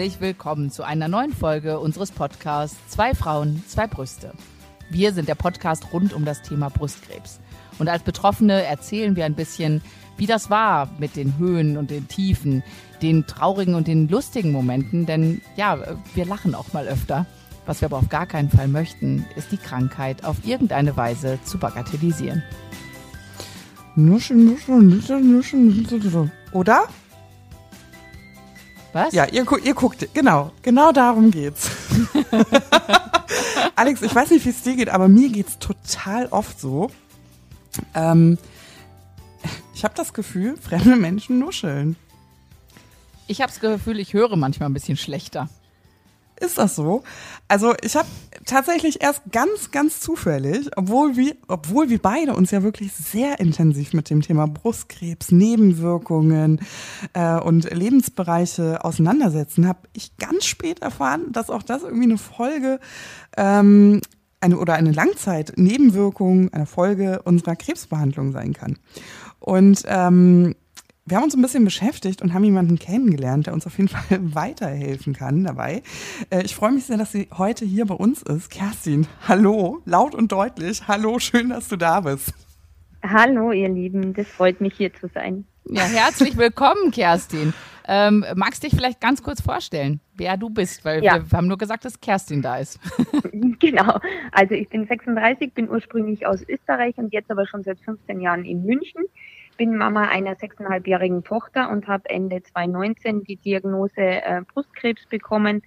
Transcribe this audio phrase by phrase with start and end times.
[0.00, 4.32] Herzlich willkommen zu einer neuen Folge unseres Podcasts Zwei Frauen, zwei Brüste.
[4.88, 7.38] Wir sind der Podcast rund um das Thema Brustkrebs.
[7.78, 9.82] Und als Betroffene erzählen wir ein bisschen,
[10.16, 12.62] wie das war mit den Höhen und den Tiefen,
[13.02, 15.04] den traurigen und den lustigen Momenten.
[15.04, 15.76] Denn ja,
[16.14, 17.26] wir lachen auch mal öfter.
[17.66, 21.58] Was wir aber auf gar keinen Fall möchten, ist die Krankheit auf irgendeine Weise zu
[21.58, 22.42] bagatellisieren.
[26.52, 26.84] Oder?
[28.92, 29.12] Was?
[29.14, 31.70] Ja, ihr, ihr guckt, genau, genau darum geht's.
[33.76, 36.90] Alex, ich weiß nicht, wie es dir geht, aber mir geht's total oft so.
[37.94, 38.36] Ähm,
[39.74, 41.96] ich habe das Gefühl, fremde Menschen nuscheln.
[43.26, 45.48] Ich habe das Gefühl, ich höre manchmal ein bisschen schlechter.
[46.40, 47.02] Ist das so?
[47.48, 48.08] Also ich habe
[48.46, 53.92] tatsächlich erst ganz, ganz zufällig, obwohl wir, obwohl wir beide uns ja wirklich sehr intensiv
[53.92, 56.60] mit dem Thema Brustkrebs, Nebenwirkungen
[57.12, 62.80] äh, und Lebensbereiche auseinandersetzen, habe ich ganz spät erfahren, dass auch das irgendwie eine Folge
[63.36, 64.00] ähm,
[64.40, 68.78] eine oder eine Langzeit-Nebenwirkung, eine Folge unserer Krebsbehandlung sein kann.
[69.38, 70.54] Und ähm,
[71.10, 74.18] wir haben uns ein bisschen beschäftigt und haben jemanden kennengelernt, der uns auf jeden Fall
[74.20, 75.82] weiterhelfen kann dabei.
[76.30, 78.50] Äh, ich freue mich sehr, dass sie heute hier bei uns ist.
[78.50, 80.86] Kerstin, hallo, laut und deutlich.
[80.86, 82.32] Hallo, schön, dass du da bist.
[83.02, 85.46] Hallo, ihr Lieben, das freut mich hier zu sein.
[85.64, 87.54] Ja, herzlich willkommen, Kerstin.
[87.88, 90.84] Ähm, magst dich vielleicht ganz kurz vorstellen, wer du bist?
[90.84, 91.28] Weil ja.
[91.28, 92.78] wir haben nur gesagt, dass Kerstin da ist.
[93.58, 93.98] genau.
[94.32, 98.44] Also ich bin 36, bin ursprünglich aus Österreich und jetzt aber schon seit 15 Jahren
[98.44, 99.02] in München
[99.56, 105.62] bin Mama einer sechseinhalbjährigen Tochter und habe Ende 2019 die Diagnose äh, Brustkrebs bekommen.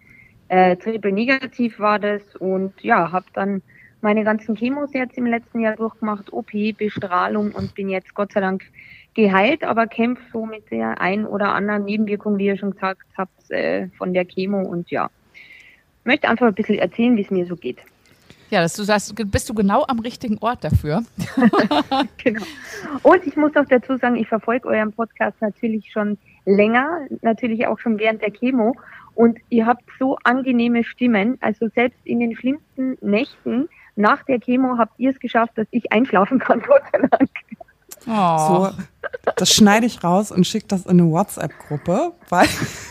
[0.47, 3.61] Äh, triple negativ war das und ja, habe dann
[4.01, 8.41] meine ganzen Chemos jetzt im letzten Jahr durchgemacht, OP, Bestrahlung und bin jetzt Gott sei
[8.41, 8.63] Dank
[9.13, 13.49] geheilt, aber kämpfe so mit der ein oder anderen Nebenwirkung, wie ihr schon gesagt habt,
[13.51, 15.09] äh, von der Chemo und ja.
[16.03, 17.79] Möchte einfach ein bisschen erzählen, wie es mir so geht.
[18.53, 21.03] Ja, dass du sagst, bist du genau am richtigen Ort dafür.
[22.23, 22.43] genau.
[23.01, 27.79] Und ich muss auch dazu sagen, ich verfolge euren Podcast natürlich schon länger, natürlich auch
[27.79, 28.75] schon während der Chemo.
[29.15, 31.39] Und ihr habt so angenehme Stimmen.
[31.41, 35.91] Also selbst in den schlimmsten Nächten nach der Chemo habt ihr es geschafft, dass ich
[35.91, 37.29] einschlafen kann, Gott sei Dank.
[38.05, 38.69] Oh.
[38.69, 38.83] So,
[39.35, 42.47] das schneide ich raus und schicke das in eine WhatsApp-Gruppe, weil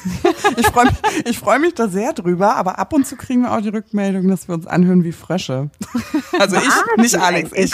[0.57, 0.87] ich freue
[1.25, 4.29] mich, freu mich da sehr drüber, aber ab und zu kriegen wir auch die Rückmeldung,
[4.29, 5.71] dass wir uns anhören wie Frösche.
[6.39, 6.97] Also ich, Was?
[6.97, 7.73] nicht Alex, ich.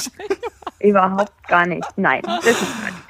[0.81, 1.87] Überhaupt gar nicht.
[1.97, 2.59] Nein, das ist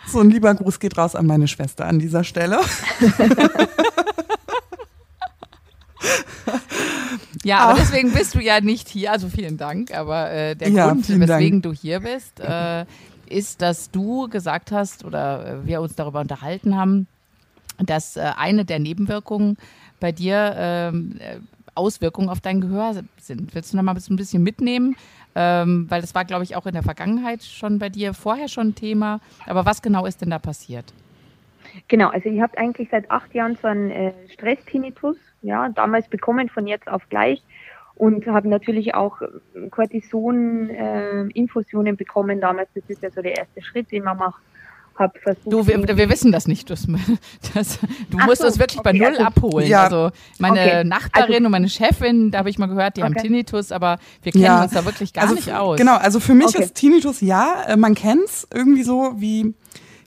[0.07, 2.61] So ein lieber Gruß geht raus an meine Schwester an dieser Stelle.
[7.45, 9.95] Ja, aber deswegen bist du ja nicht hier, also vielen Dank.
[9.95, 11.63] Aber äh, der ja, Grund, weswegen Dank.
[11.63, 12.85] du hier bist, äh,
[13.31, 17.07] ist, dass du gesagt hast oder äh, wir uns darüber unterhalten haben,
[17.79, 19.57] dass äh, eine der Nebenwirkungen
[20.01, 21.39] bei dir ähm, äh,
[21.75, 23.55] Auswirkungen auf dein Gehör sind.
[23.55, 24.97] Willst du noch mal ein bisschen mitnehmen?
[25.35, 28.69] Ähm, weil das war, glaube ich, auch in der Vergangenheit schon bei dir vorher schon
[28.69, 29.21] ein Thema.
[29.47, 30.93] Aber was genau ist denn da passiert?
[31.87, 36.49] Genau, also ich habe eigentlich seit acht Jahren so einen äh, Stress-Tinnitus, ja, damals bekommen,
[36.49, 37.43] von jetzt auf gleich
[37.99, 39.21] und habe natürlich auch
[39.71, 42.71] Cortison-Infusionen äh, bekommen damals.
[42.75, 44.41] Das ist ja so der erste Schritt, den man macht.
[44.95, 46.71] Hab versucht, du, wir, wir wissen das nicht.
[46.71, 46.89] Das,
[47.55, 47.79] das,
[48.11, 49.69] du Ach musst so, das wirklich okay, bei Null also, abholen.
[49.69, 49.85] Ja.
[49.85, 50.83] Also meine okay.
[50.85, 53.15] Nachbarin also, und meine Chefin, da habe ich mal gehört, die okay.
[53.15, 54.63] haben Tinnitus, aber wir kennen ja.
[54.63, 55.79] uns da wirklich gar also, nicht aus.
[55.79, 59.55] Genau, also für mich ist Tinnitus ja, äh, man kennt es irgendwie so wie,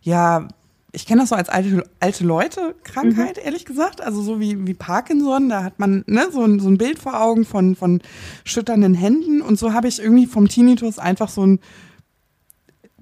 [0.02, 0.50] ja,
[0.94, 3.44] ich kenne das so als alte, alte Leute-Krankheit, mhm.
[3.46, 4.02] ehrlich gesagt.
[4.02, 7.22] Also so wie, wie Parkinson, da hat man ne, so, ein, so ein Bild vor
[7.22, 8.02] Augen von, von
[8.44, 9.42] schütternden Händen.
[9.42, 11.60] Und so habe ich irgendwie vom Tinnitus einfach so einen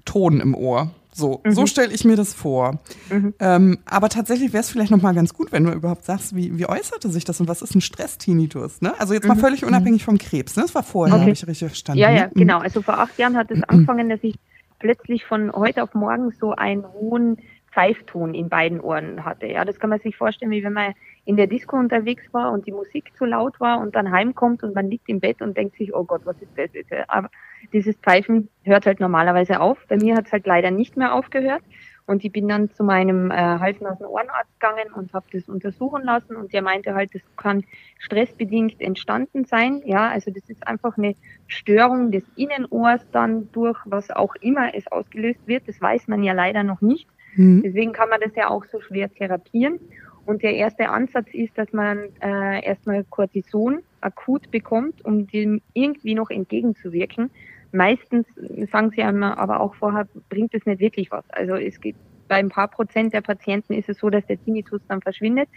[0.04, 0.90] Ton im Ohr.
[1.12, 1.52] So, mhm.
[1.52, 2.78] so stelle ich mir das vor.
[3.10, 3.34] Mhm.
[3.40, 6.56] Ähm, aber tatsächlich wäre es vielleicht noch mal ganz gut, wenn du überhaupt sagst, wie,
[6.56, 8.80] wie äußerte sich das und was ist ein Stress-Tinnitus?
[8.80, 8.94] Ne?
[8.98, 9.40] Also jetzt mal mhm.
[9.40, 10.56] völlig unabhängig vom Krebs.
[10.56, 10.62] Ne?
[10.62, 11.22] Das war vorher, okay.
[11.22, 12.00] habe ich richtig verstanden.
[12.00, 12.30] Ja, ja, ne?
[12.34, 12.58] genau.
[12.58, 14.36] Also vor acht Jahren hat es angefangen, dass ich
[14.78, 17.38] plötzlich von heute auf morgen so einen hohen
[17.70, 19.46] Pfeifton in beiden Ohren hatte.
[19.46, 20.94] Ja, das kann man sich vorstellen, wie wenn man
[21.24, 24.74] in der Disco unterwegs war und die Musik zu laut war und dann heimkommt und
[24.74, 26.92] man liegt im Bett und denkt sich, oh Gott, was ist das jetzt?
[27.08, 27.30] Aber
[27.72, 29.78] dieses Pfeifen hört halt normalerweise auf.
[29.88, 31.62] Bei mir hat es halt leider nicht mehr aufgehört.
[32.06, 36.52] Und ich bin dann zu meinem äh, Hals-Nasen-Ohrenarzt gegangen und habe das untersuchen lassen und
[36.52, 37.62] der meinte halt, das kann
[38.00, 39.80] stressbedingt entstanden sein.
[39.84, 41.14] Ja, also das ist einfach eine
[41.46, 45.68] Störung des Innenohrs dann durch was auch immer es ausgelöst wird.
[45.68, 47.06] Das weiß man ja leider noch nicht.
[47.36, 47.62] Mhm.
[47.62, 49.78] Deswegen kann man das ja auch so schwer therapieren.
[50.26, 56.14] Und der erste Ansatz ist, dass man äh, erstmal Cortison akut bekommt, um dem irgendwie
[56.14, 57.30] noch entgegenzuwirken.
[57.72, 58.26] Meistens
[58.70, 61.28] sagen sie einmal aber auch vorher, bringt es nicht wirklich was.
[61.30, 61.96] Also es geht
[62.28, 65.48] bei ein paar Prozent der Patienten ist es so, dass der Tinnitus dann verschwindet.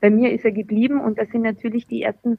[0.00, 2.38] bei mir ist er geblieben und das sind natürlich die ersten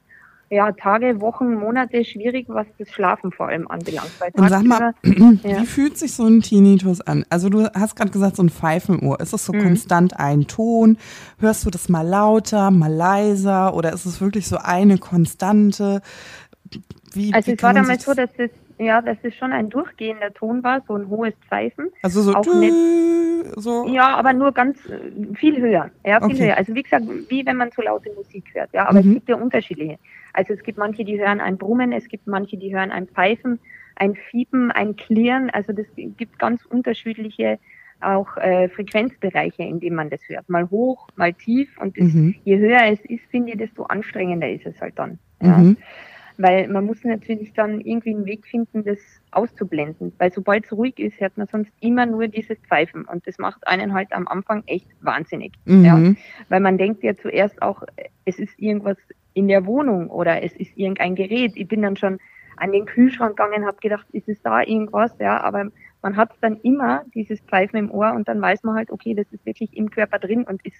[0.52, 4.10] ja, Tage, Wochen, Monate schwierig, was das Schlafen vor allem anbelangt.
[4.34, 5.62] Und sag mal, ja.
[5.62, 7.24] wie fühlt sich so ein Tinnitus an?
[7.30, 9.18] Also du hast gerade gesagt, so ein Pfeifenohr.
[9.18, 9.62] Ist das so mhm.
[9.62, 10.98] konstant ein Ton?
[11.40, 16.02] Hörst du das mal lauter, mal leiser oder ist es wirklich so eine Konstante?
[17.14, 20.34] Wie, also wie es war damals so, dass das ja, dass es schon ein durchgehender
[20.34, 21.90] Ton war, so ein hohes Pfeifen.
[22.02, 22.74] Also so, auch nicht,
[23.56, 23.86] so.
[23.86, 25.90] Ja, aber nur ganz äh, viel höher.
[26.04, 26.46] Ja, viel okay.
[26.46, 26.56] höher.
[26.56, 28.70] Also wie gesagt, wie wenn man so laute Musik hört.
[28.72, 29.08] Ja, aber mhm.
[29.08, 29.98] es gibt ja unterschiedliche.
[30.32, 33.58] Also es gibt manche, die hören ein Brummen, es gibt manche, die hören ein Pfeifen,
[33.96, 35.50] ein Fiepen, ein Klirren.
[35.50, 37.58] Also das gibt ganz unterschiedliche
[38.00, 40.48] auch äh, Frequenzbereiche, in denen man das hört.
[40.48, 41.76] Mal hoch, mal tief.
[41.78, 42.34] Und das, mhm.
[42.44, 45.18] je höher es ist, finde ich, desto anstrengender ist es halt dann.
[45.40, 45.58] Ja.
[45.58, 45.76] Mhm.
[46.38, 48.98] Weil man muss natürlich dann irgendwie einen Weg finden, das
[49.30, 50.12] auszublenden.
[50.18, 53.04] Weil sobald es ruhig ist, hört man sonst immer nur dieses Pfeifen.
[53.04, 55.52] Und das macht einen halt am Anfang echt wahnsinnig.
[55.66, 55.84] Mhm.
[55.84, 56.14] Ja?
[56.48, 57.82] Weil man denkt ja zuerst auch,
[58.24, 58.96] es ist irgendwas
[59.34, 61.52] in der Wohnung oder es ist irgendein Gerät.
[61.54, 62.18] Ich bin dann schon
[62.56, 65.12] an den Kühlschrank gegangen, habe gedacht, ist es da irgendwas?
[65.18, 65.70] Ja, aber
[66.02, 69.26] man hat dann immer dieses Pfeifen im Ohr und dann weiß man halt, okay, das
[69.32, 70.76] ist wirklich im Körper drin und ist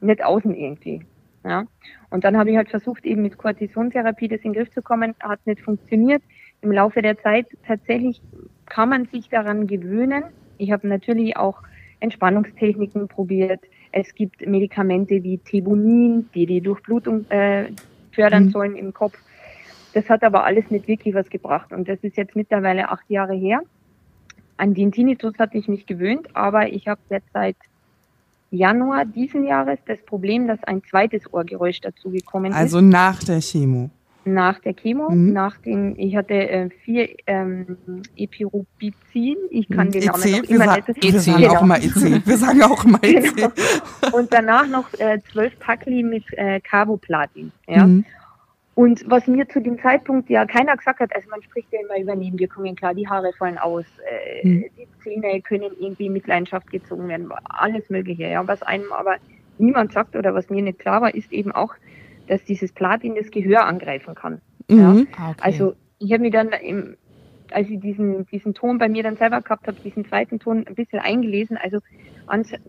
[0.00, 1.04] nicht außen irgendwie.
[1.44, 1.64] Ja.
[2.10, 5.14] Und dann habe ich halt versucht, eben mit Cortisontherapie das in den Griff zu kommen,
[5.20, 6.22] hat nicht funktioniert.
[6.60, 8.20] Im Laufe der Zeit tatsächlich
[8.66, 10.24] kann man sich daran gewöhnen.
[10.58, 11.62] Ich habe natürlich auch
[12.00, 13.60] Entspannungstechniken probiert.
[13.92, 17.66] Es gibt Medikamente wie Thebunin, die die Durchblutung äh,
[18.12, 18.50] fördern mhm.
[18.50, 19.18] sollen im Kopf.
[19.94, 21.72] Das hat aber alles nicht wirklich was gebracht.
[21.72, 23.60] Und das ist jetzt mittlerweile acht Jahre her.
[24.56, 27.56] An den Tinnitus hatte ich mich gewöhnt, aber ich habe jetzt seit
[28.50, 32.56] Januar diesen Jahres das Problem, dass ein zweites Ohrgeräusch dazugekommen ist.
[32.56, 33.90] Also nach der Chemo.
[34.34, 35.32] Nach der Chemo, mhm.
[35.32, 37.76] nach dem, ich hatte äh, vier ähm,
[38.16, 39.92] Epirubizin, ich kann mhm.
[39.92, 41.02] den Namen EC, noch immer nicht.
[41.02, 41.54] Wir sagen genau.
[41.54, 43.34] auch immer EC, wir sagen auch immer EC.
[43.38, 44.16] Genau.
[44.16, 47.52] Und danach noch äh, zwölf Packli mit äh, Carboplatin.
[47.66, 47.86] Ja?
[47.86, 48.04] Mhm.
[48.74, 52.00] Und was mir zu dem Zeitpunkt ja keiner gesagt hat, also man spricht ja immer
[52.00, 54.64] über Nebenwirkungen, klar, die Haare fallen aus, äh, mhm.
[54.76, 58.28] die Zähne können irgendwie mit Leidenschaft gezogen werden, alles Mögliche.
[58.28, 59.16] Ja, was einem aber
[59.58, 61.74] niemand sagt oder was mir nicht klar war, ist eben auch,
[62.28, 64.40] dass dieses Platin das Gehör angreifen kann.
[64.68, 64.78] Mhm.
[64.78, 64.88] Ja?
[65.16, 65.40] Ah, okay.
[65.40, 66.96] Also ich habe mir dann im,
[67.50, 70.74] als ich diesen, diesen Ton bei mir dann selber gehabt habe, diesen zweiten Ton ein
[70.74, 71.56] bisschen eingelesen.
[71.56, 71.78] Also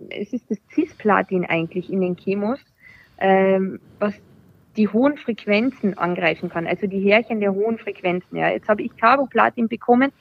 [0.10, 2.60] es ist das Cisplatin eigentlich in den Chemos,
[3.20, 4.16] ähm, was
[4.78, 8.38] die hohen Frequenzen angreifen kann, also die Härchen der hohen Frequenzen.
[8.38, 8.50] Ja.
[8.50, 10.12] Jetzt habe ich Carboplatin bekommen.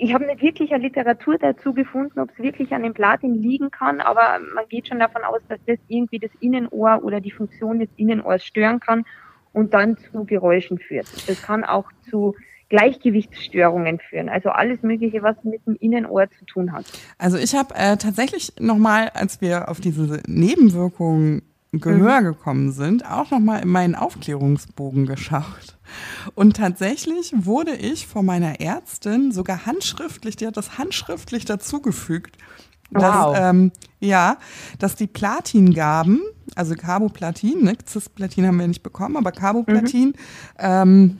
[0.00, 3.72] Ich habe nicht wirklich eine Literatur dazu gefunden, ob es wirklich an dem Platin liegen
[3.72, 7.80] kann, aber man geht schon davon aus, dass das irgendwie das Innenohr oder die Funktion
[7.80, 9.04] des Innenohrs stören kann
[9.52, 11.08] und dann zu Geräuschen führt.
[11.28, 12.36] Das kann auch zu
[12.68, 14.28] Gleichgewichtsstörungen führen.
[14.28, 16.84] Also alles Mögliche, was mit dem Innenohr zu tun hat.
[17.16, 21.42] Also ich habe äh, tatsächlich nochmal, als wir auf diese Nebenwirkungen
[21.72, 22.24] Gehör mhm.
[22.24, 25.76] gekommen sind, auch nochmal in meinen Aufklärungsbogen geschaut.
[26.34, 32.38] Und tatsächlich wurde ich von meiner Ärztin sogar handschriftlich, die hat das handschriftlich dazugefügt,
[32.90, 33.02] wow.
[33.34, 34.38] dass, ähm, ja,
[34.78, 36.22] dass die Platingaben,
[36.54, 40.14] also Carboplatin, ne, Cisplatin haben wir nicht bekommen, aber Carboplatin, mhm.
[40.58, 41.18] ähm,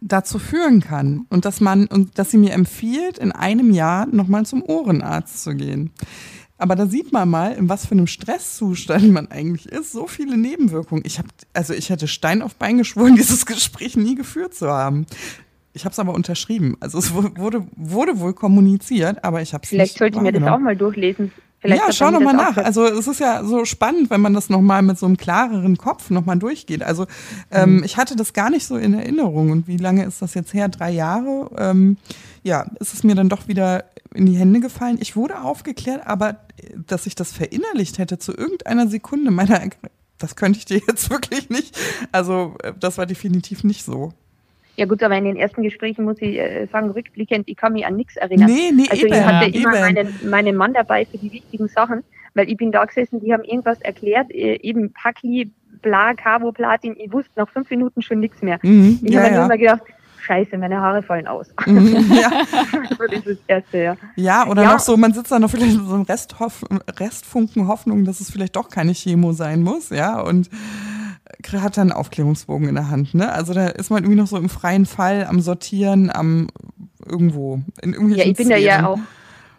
[0.00, 4.46] dazu führen kann und dass man und dass sie mir empfiehlt, in einem Jahr nochmal
[4.46, 5.90] zum Ohrenarzt zu gehen.
[6.58, 9.92] Aber da sieht man mal, in was für einem Stresszustand man eigentlich ist.
[9.92, 11.04] So viele Nebenwirkungen.
[11.06, 15.06] Ich habe, also ich hätte Stein auf Bein geschworen, dieses Gespräch nie geführt zu haben.
[15.72, 16.76] Ich habe es aber unterschrieben.
[16.80, 20.42] Also es wurde, wurde wohl kommuniziert, aber ich habe es Vielleicht sollte ich mir das
[20.42, 21.30] auch mal durchlesen.
[21.60, 22.56] Vielleicht ja, schau nochmal nach.
[22.56, 26.10] Also es ist ja so spannend, wenn man das nochmal mit so einem klareren Kopf
[26.10, 26.84] nochmal durchgeht.
[26.84, 27.06] Also
[27.50, 27.84] ähm, mhm.
[27.84, 29.50] ich hatte das gar nicht so in Erinnerung.
[29.50, 30.68] Und wie lange ist das jetzt her?
[30.68, 31.50] Drei Jahre?
[31.58, 31.96] Ähm,
[32.44, 33.84] ja, ist es mir dann doch wieder
[34.14, 34.98] in die Hände gefallen.
[35.00, 36.36] Ich wurde aufgeklärt, aber
[36.86, 39.60] dass ich das verinnerlicht hätte zu irgendeiner Sekunde meiner,
[40.18, 41.78] das könnte ich dir jetzt wirklich nicht.
[42.12, 44.12] Also äh, das war definitiv nicht so.
[44.76, 47.84] Ja gut, aber in den ersten Gesprächen muss ich äh, sagen, rückblickend, ich kann mich
[47.84, 48.48] an nichts erinnern.
[48.48, 52.04] Nee, nee, also eben, ich hatte immer meinen, meinen Mann dabei für die wichtigen Sachen,
[52.34, 55.50] weil ich bin da gesessen, die haben irgendwas erklärt, äh, eben Packli,
[55.82, 58.60] bla, Carboplatin, ich wusste nach fünf Minuten schon nichts mehr.
[58.62, 59.36] Mhm, ich ja, habe ja.
[59.36, 59.82] nur immer gedacht,
[60.28, 61.48] scheiße, meine Haare fallen aus.
[61.66, 62.30] Mhm, ja.
[63.10, 63.96] ist das Erste, ja.
[64.14, 64.72] Ja, oder ja.
[64.74, 66.64] noch so, man sitzt da noch vielleicht mit so einem Resthoff
[66.98, 70.48] Restfunken Hoffnung, dass es vielleicht doch keine Chemo sein muss, ja, und
[71.52, 73.32] hat dann einen Aufklärungsbogen in der Hand, ne?
[73.32, 76.48] Also da ist man irgendwie noch so im freien Fall am Sortieren, am
[77.04, 78.50] irgendwo, in Ja, ich bin Szenen.
[78.50, 78.98] da ja auch,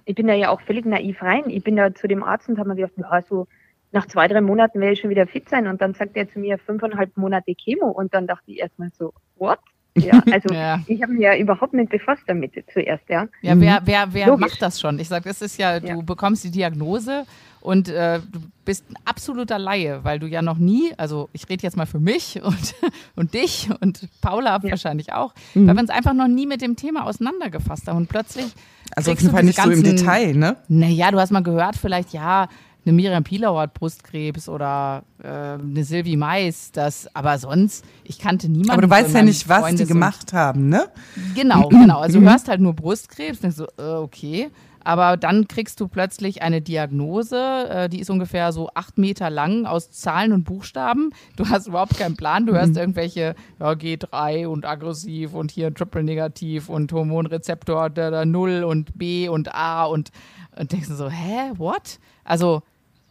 [0.05, 1.43] ich bin da ja auch völlig naiv rein.
[1.47, 3.47] Ich bin da zu dem Arzt und habe mir gedacht, ja, so
[3.91, 5.67] nach zwei, drei Monaten werde ich schon wieder fit sein.
[5.67, 7.89] Und dann sagt er zu mir fünfeinhalb Monate Chemo.
[7.89, 9.59] Und dann dachte ich erstmal so, what?
[10.03, 10.81] Ja, also ja.
[10.87, 13.27] ich habe mich ja überhaupt nicht befasst damit zuerst, ja.
[13.41, 13.61] Ja, mhm.
[13.61, 14.99] wer, wer, wer macht das schon?
[14.99, 16.01] Ich sage, das ist ja, du ja.
[16.01, 17.25] bekommst die Diagnose
[17.61, 21.63] und äh, du bist ein absoluter Laie, weil du ja noch nie, also ich rede
[21.63, 22.75] jetzt mal für mich und,
[23.15, 24.69] und dich und Paula ja.
[24.69, 25.67] wahrscheinlich auch, mhm.
[25.67, 28.47] weil wir uns einfach noch nie mit dem Thema auseinandergefasst haben und plötzlich.
[28.95, 30.57] Also auf jeden Fall nicht ganzen, so im Detail, ne?
[30.67, 32.47] Naja, du hast mal gehört, vielleicht, ja,
[32.85, 38.47] eine Miriam Pielauer hat Brustkrebs oder äh, eine Sylvie Mais, das, aber sonst, ich kannte
[38.47, 38.71] niemanden.
[38.71, 40.87] Aber du weißt ja nicht, was Freunde die gemacht haben, ne?
[41.35, 41.99] Genau, genau.
[41.99, 44.49] Also du hörst halt nur Brustkrebs, denkst so, äh, okay.
[44.83, 49.65] Aber dann kriegst du plötzlich eine Diagnose, äh, die ist ungefähr so acht Meter lang
[49.65, 51.11] aus Zahlen und Buchstaben.
[51.35, 52.45] Du hast überhaupt keinen Plan.
[52.45, 52.79] Du hörst mhm.
[52.79, 58.97] irgendwelche ja, G3 und aggressiv und hier Triple Negativ und Hormonrezeptor da, da, 0 und
[58.97, 60.11] B und A und,
[60.57, 61.99] und denkst du so, hä, what?
[62.29, 62.61] Also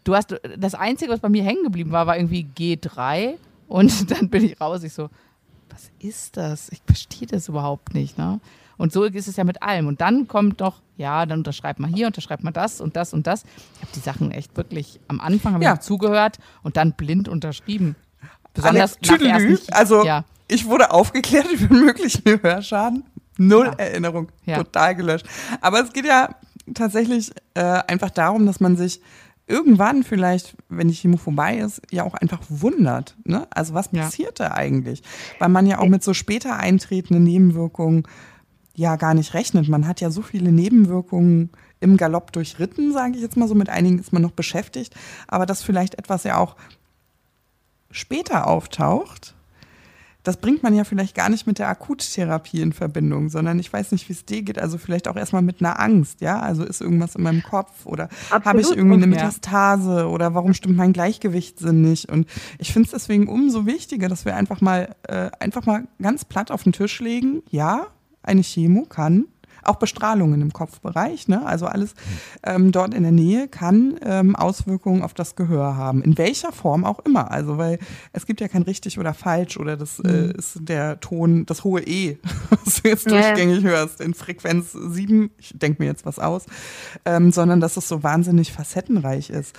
[0.04, 3.34] du hast das Einzige, was bei mir hängen geblieben war, war irgendwie G3
[3.66, 4.82] und dann bin ich raus.
[4.84, 5.10] Ich so,
[5.70, 6.70] was ist das?
[6.70, 8.16] Ich verstehe das überhaupt nicht.
[8.16, 8.40] Ne?
[8.76, 9.88] Und so ist es ja mit allem.
[9.88, 13.26] Und dann kommt doch, ja, dann unterschreibt man hier, unterschreibt man das und das und
[13.26, 13.42] das.
[13.75, 15.75] Ich habe die Sachen echt wirklich am Anfang habe ja.
[15.75, 17.96] ich zugehört und dann blind unterschrieben.
[18.54, 20.25] Besonders Tüdelü, also ja.
[20.46, 23.04] ich wurde aufgeklärt über möglichen Hörschaden.
[23.37, 23.72] Null ja.
[23.75, 25.26] Erinnerung, total gelöscht.
[25.60, 26.30] Aber es geht ja
[26.75, 29.00] tatsächlich äh, einfach darum, dass man sich
[29.46, 33.16] irgendwann vielleicht, wenn die Chemo vorbei ist, ja auch einfach wundert.
[33.25, 33.46] Ne?
[33.50, 34.48] Also was passiert ja.
[34.48, 35.02] da eigentlich?
[35.38, 38.04] Weil man ja auch mit so später eintretenden Nebenwirkungen
[38.75, 39.68] ja gar nicht rechnet.
[39.68, 43.54] Man hat ja so viele Nebenwirkungen im Galopp durchritten, sage ich jetzt mal so.
[43.54, 44.94] Mit einigen ist man noch beschäftigt.
[45.26, 46.56] Aber dass vielleicht etwas ja auch
[47.90, 49.34] später auftaucht,
[50.28, 53.92] das bringt man ja vielleicht gar nicht mit der Akuttherapie in Verbindung, sondern ich weiß
[53.92, 54.58] nicht, wie es dir geht.
[54.58, 56.38] Also vielleicht auch erstmal mit einer Angst, ja?
[56.38, 60.76] Also ist irgendwas in meinem Kopf oder habe ich irgendwie eine Metastase oder warum stimmt
[60.76, 62.12] mein Gleichgewichtssinn nicht?
[62.12, 66.26] Und ich finde es deswegen umso wichtiger, dass wir einfach mal, äh, einfach mal ganz
[66.26, 67.42] platt auf den Tisch legen.
[67.49, 67.87] Ja,
[68.23, 69.25] eine Chemo kann
[69.62, 71.45] auch Bestrahlungen im Kopfbereich, ne?
[71.45, 71.95] also alles
[72.45, 76.03] ähm, dort in der Nähe kann ähm, Auswirkungen auf das Gehör haben.
[76.03, 77.31] In welcher Form auch immer.
[77.31, 77.79] Also, weil
[78.12, 80.31] es gibt ja kein richtig oder falsch oder das äh, mhm.
[80.33, 82.19] ist der Ton, das hohe E,
[82.50, 83.21] was du jetzt ja.
[83.21, 86.47] durchgängig hörst, in Frequenz 7, ich denke mir jetzt was aus,
[87.05, 89.57] ähm, sondern dass es so wahnsinnig facettenreich ist.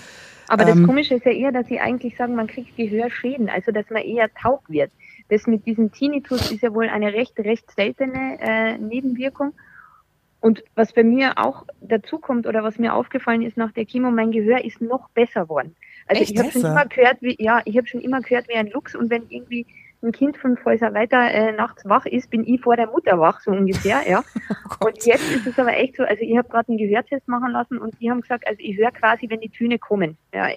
[0.49, 3.71] Aber das ähm, Komische ist ja eher, dass sie eigentlich sagen, man kriegt Gehörschäden, also
[3.71, 4.91] dass man eher taub wird.
[5.29, 9.53] Das mit diesem Tinnitus ist ja wohl eine recht, recht seltene äh, Nebenwirkung.
[10.41, 14.09] Und was bei mir auch dazu kommt oder was mir aufgefallen ist nach der Chemo,
[14.09, 15.75] mein Gehör ist noch besser geworden.
[16.07, 18.55] Also Echt ich habe schon immer gehört, wie ja, ich habe schon immer gehört wie
[18.55, 19.65] ein Lux und wenn irgendwie
[20.01, 23.41] ein Kind fünf Häuser weiter äh, nachts wach ist, bin ich vor der Mutter wach,
[23.41, 24.23] so ungefähr, ja.
[24.81, 27.51] Oh und jetzt ist es aber echt so, also ich habe gerade einen Gehörtest machen
[27.51, 30.17] lassen und die haben gesagt, also ich höre quasi, wenn die Töne kommen.
[30.33, 30.47] Ja,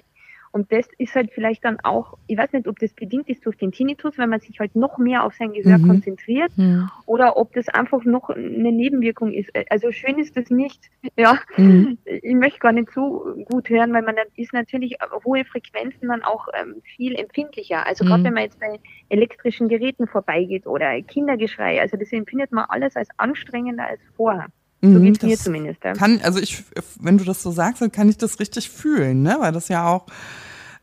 [0.53, 3.57] und das ist halt vielleicht dann auch, ich weiß nicht, ob das bedingt ist durch
[3.57, 5.89] den Tinnitus, wenn man sich halt noch mehr auf sein Gehör mhm.
[5.89, 6.91] konzentriert mhm.
[7.07, 9.51] oder ob das einfach noch eine Nebenwirkung ist.
[9.71, 10.91] Also schön ist das nicht.
[11.17, 11.99] Ja, mhm.
[12.05, 16.23] ich möchte gar nicht so gut hören, weil man dann ist natürlich hohe Frequenzen dann
[16.23, 17.87] auch ähm, viel empfindlicher.
[17.87, 18.25] Also gerade mhm.
[18.25, 18.79] wenn man jetzt bei
[19.09, 24.47] elektrischen Geräten vorbeigeht oder Kindergeschrei, also das empfindet man alles als anstrengender als vorher.
[24.83, 25.85] So mhm, geht mir zumindest.
[25.85, 25.93] Ja.
[25.93, 26.65] Kann, also ich,
[27.01, 29.37] wenn du das so sagst, dann kann ich das richtig fühlen, ne?
[29.39, 30.07] Weil das ja auch.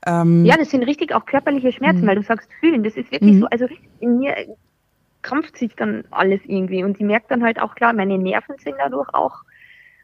[0.05, 2.07] Ähm ja, das sind richtig auch körperliche Schmerzen, mhm.
[2.07, 2.83] weil du sagst fühlen.
[2.83, 3.39] Das ist wirklich mhm.
[3.41, 3.67] so, also
[3.99, 4.35] in mir
[5.21, 8.75] krampft sich dann alles irgendwie und ich merke dann halt auch klar, meine Nerven sind
[8.77, 9.43] dadurch auch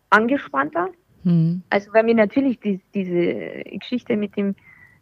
[0.09, 0.89] angespannter.
[1.23, 1.63] Mhm.
[1.69, 4.55] Also weil mir natürlich die, diese Geschichte mit dem,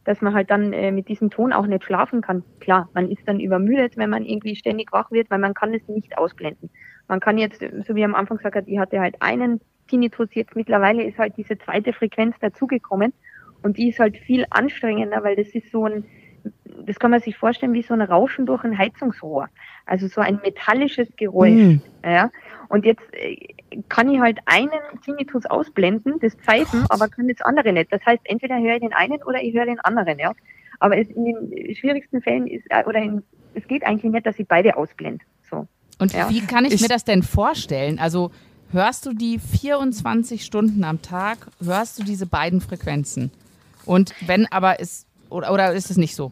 [0.04, 2.44] dass man halt dann äh, mit diesem Ton auch nicht schlafen kann.
[2.60, 5.88] Klar, man ist dann übermüdet, wenn man irgendwie ständig wach wird, weil man kann es
[5.88, 6.70] nicht ausblenden.
[7.08, 10.56] Man kann jetzt, so wie am Anfang gesagt hat, ich hatte halt einen Tinnitus, jetzt
[10.56, 13.14] mittlerweile ist halt diese zweite Frequenz dazugekommen
[13.62, 16.06] und die ist halt viel anstrengender, weil das ist so ein,
[16.86, 19.50] das kann man sich vorstellen wie so ein Rauschen durch ein Heizungsrohr.
[19.86, 21.52] Also so ein metallisches Geräusch.
[21.52, 21.82] Mhm.
[22.04, 22.32] Ja.
[22.70, 23.38] Und jetzt äh,
[23.90, 24.72] kann ich halt einen
[25.04, 27.92] Tinnitus ausblenden, das Pfeifen, aber kann das andere nicht.
[27.92, 30.20] Das heißt, entweder höre ich den einen oder ich höre den anderen.
[30.20, 30.34] Ja.
[30.80, 34.40] Aber es in den schwierigsten Fällen ist, äh, oder in, es geht eigentlich nicht, dass
[34.40, 35.24] ich beide ausblende.
[35.50, 35.68] So.
[36.00, 36.30] Und ja.
[36.30, 38.00] wie kann ich, ich mir das denn vorstellen?
[38.00, 38.32] Also
[38.72, 43.32] hörst du die 24 Stunden am Tag, hörst du diese beiden Frequenzen?
[43.86, 46.32] Und wenn aber ist, oder, oder ist es nicht so?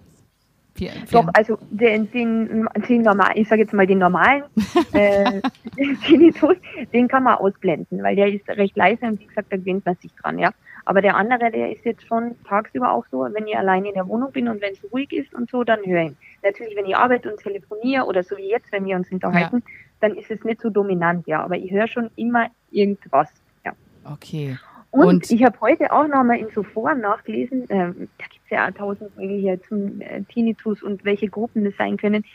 [0.75, 1.06] Vier, vier.
[1.12, 4.44] Doch, also den, den, den normal, ich sage jetzt mal den normalen
[4.94, 5.42] äh,
[6.06, 6.56] Tinnitus,
[6.94, 9.96] den kann man ausblenden, weil der ist recht leise und wie gesagt, da gewöhnt man
[9.96, 10.51] sich dran, ja.
[10.86, 14.08] Aber der andere, der ist jetzt schon tagsüber auch so, wenn ich alleine in der
[14.08, 16.13] Wohnung bin und wenn es ruhig ist und so, dann höre ich.
[16.44, 19.74] Natürlich, wenn ich arbeite und telefoniere oder so wie jetzt, wenn wir uns unterhalten, ja.
[20.00, 21.44] dann ist es nicht so dominant, ja.
[21.44, 23.30] Aber ich höre schon immer irgendwas,
[23.63, 23.74] ja.
[24.06, 24.58] Okay.
[24.91, 28.50] Und, und ich habe heute auch nochmal in so Foren nachgelesen, äh, da gibt es
[28.50, 32.25] ja auch tausend hier zum äh, Tinnitus und welche Gruppen das sein können.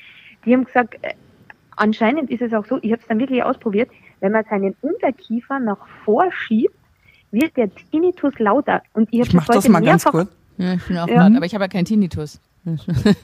[0.44, 1.12] Die haben gesagt, äh,
[1.76, 5.60] anscheinend ist es auch so, ich habe es dann wirklich ausprobiert, wenn man seinen Unterkiefer
[5.60, 6.74] nach vorschiebt,
[7.30, 8.82] wird der Tinnitus lauter.
[8.94, 10.30] Und ich, ich mache das mal ganz kurz.
[10.56, 11.26] Ja, ich bin auch ja.
[11.26, 12.40] Laut, aber ich habe ja keinen Tinnitus.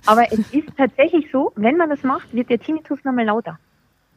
[0.07, 3.59] aber es ist tatsächlich so, wenn man das macht, wird der Tinnitus nochmal lauter.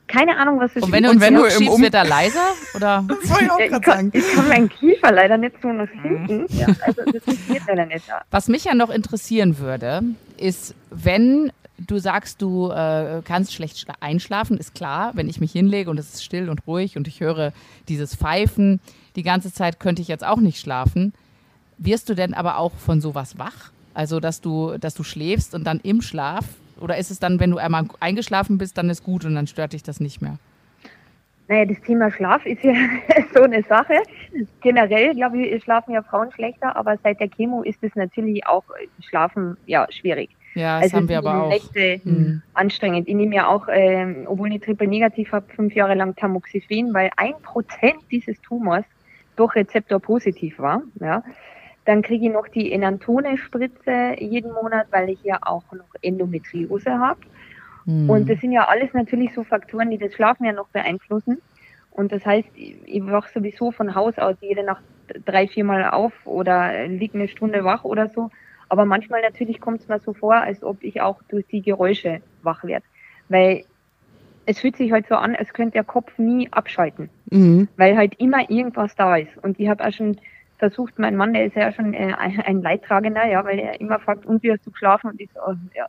[0.07, 0.83] Keine Ahnung, was es ist.
[0.83, 2.51] Und wenn du, und wenn du im um wird er leiser?
[2.75, 3.05] Oder?
[3.07, 4.11] Das soll ich auch gerade sagen.
[4.13, 6.41] Ich kann meinen Kiefer leider nicht so nach hinten.
[6.41, 6.47] Mhm.
[6.49, 8.05] Ja, also das funktioniert leider nicht.
[8.29, 10.03] Was mich ja noch interessieren würde,
[10.37, 15.89] ist, wenn du sagst, du äh, kannst schlecht einschlafen, ist klar, wenn ich mich hinlege
[15.89, 17.51] und es ist still und ruhig und ich höre
[17.89, 18.79] dieses Pfeifen
[19.15, 21.13] die ganze Zeit, könnte ich jetzt auch nicht schlafen.
[21.77, 23.71] Wirst du denn aber auch von sowas wach?
[23.93, 26.45] Also, dass du, dass du schläfst und dann im Schlaf?
[26.79, 29.73] Oder ist es dann, wenn du einmal eingeschlafen bist, dann ist gut und dann stört
[29.73, 30.37] dich das nicht mehr?
[31.47, 32.73] Naja, das Thema Schlaf ist ja
[33.33, 34.01] so eine Sache.
[34.61, 38.63] Generell, glaube ich, schlafen ja Frauen schlechter, aber seit der Chemo ist es natürlich auch
[39.07, 40.31] Schlafen ja schwierig.
[40.55, 41.49] Ja, das also haben wir aber auch.
[41.49, 42.41] Nächte mhm.
[42.53, 43.07] anstrengend.
[43.07, 47.11] Ich nehme ja auch, ähm, obwohl ich triple negativ habe, fünf Jahre lang Tamoxifen, weil
[47.17, 48.85] ein Prozent dieses Tumors
[49.35, 50.81] doch Rezeptor positiv war.
[50.99, 51.23] Ja.
[51.85, 57.19] Dann kriege ich noch die Enantone-Spritze jeden Monat, weil ich ja auch noch Endometriose habe.
[57.85, 58.09] Mhm.
[58.09, 61.41] Und das sind ja alles natürlich so Faktoren, die das Schlafen ja noch beeinflussen.
[61.91, 64.83] Und das heißt, ich wache sowieso von Haus aus jede Nacht
[65.25, 68.31] drei, viermal auf oder liege eine Stunde wach oder so.
[68.67, 72.21] Aber manchmal natürlich kommt es mir so vor, als ob ich auch durch die Geräusche
[72.41, 72.85] wach werde.
[73.29, 73.63] Weil
[74.45, 77.09] es fühlt sich halt so an, als könnte der Kopf nie abschalten.
[77.29, 77.67] Mhm.
[77.77, 79.37] Weil halt immer irgendwas da ist.
[79.41, 80.17] Und ich habe auch schon
[80.57, 84.25] versucht, mein Mann, der ist ja schon äh, ein Leidtragender, ja, weil er immer fragt,
[84.25, 85.11] und wie hast du geschlafen?
[85.11, 85.85] Und ich so, oh, ja,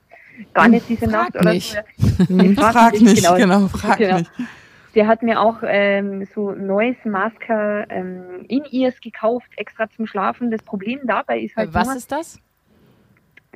[0.55, 1.45] gar nicht diese frag Nacht.
[1.45, 1.77] Nicht.
[1.77, 2.55] Oder so.
[2.61, 4.19] frag, frag nicht, genau, genau frag genau.
[4.19, 4.31] nicht.
[4.95, 10.51] Der hat mir auch ähm, so neues Masker ähm, in ears gekauft, extra zum Schlafen.
[10.51, 11.75] Das Problem dabei ist halt.
[11.75, 12.41] Was nur, ist das?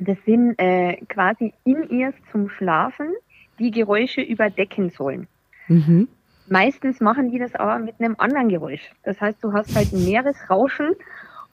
[0.01, 3.13] Das sind äh, quasi In-Ears zum Schlafen,
[3.59, 5.27] die Geräusche überdecken sollen.
[5.67, 6.07] Mhm.
[6.47, 8.91] Meistens machen die das aber mit einem anderen Geräusch.
[9.03, 10.95] Das heißt, du hast halt ein Meeresrauschen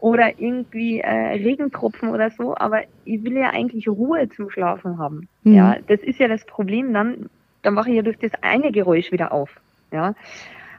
[0.01, 5.29] oder irgendwie äh, Regentropfen oder so, aber ich will ja eigentlich Ruhe zum Schlafen haben.
[5.43, 5.55] Mhm.
[5.55, 7.29] Ja, das ist ja das Problem dann,
[7.63, 9.51] dann mache ich ja durch das eine Geräusch wieder auf.
[9.93, 10.15] Ja.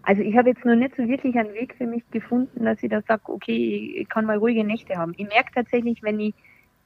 [0.04, 2.90] Also ich habe jetzt noch nicht so wirklich einen Weg für mich gefunden, dass ich
[2.90, 5.14] da sage, okay, ich kann mal ruhige Nächte haben.
[5.18, 6.34] Ich merke tatsächlich, wenn ich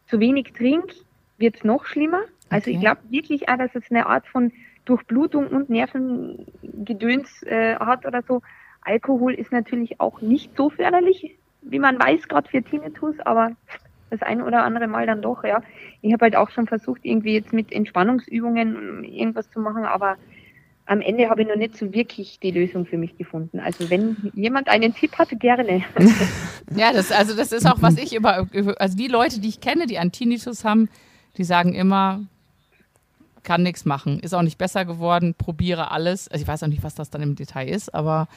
[0.07, 0.93] zu wenig trinke,
[1.37, 2.21] wird es noch schlimmer.
[2.49, 2.71] Also okay.
[2.71, 4.51] ich glaube wirklich auch, dass es eine Art von
[4.85, 8.41] Durchblutung und Nervengedöns äh, hat oder so.
[8.81, 13.51] Alkohol ist natürlich auch nicht so förderlich, wie man weiß, gerade für Tinnitus, aber
[14.09, 15.63] das eine oder andere Mal dann doch, ja.
[16.01, 20.17] Ich habe halt auch schon versucht, irgendwie jetzt mit Entspannungsübungen irgendwas zu machen, aber
[20.85, 23.59] am Ende habe ich noch nicht so wirklich die Lösung für mich gefunden.
[23.59, 25.83] Also wenn jemand einen Tipp hat, gerne.
[26.75, 29.85] ja, das, also das ist auch, was ich über, also die Leute, die ich kenne,
[29.87, 30.89] die Antinitus haben,
[31.37, 32.21] die sagen immer,
[33.43, 36.27] kann nichts machen, ist auch nicht besser geworden, probiere alles.
[36.29, 38.27] Also ich weiß auch nicht, was das dann im Detail ist, aber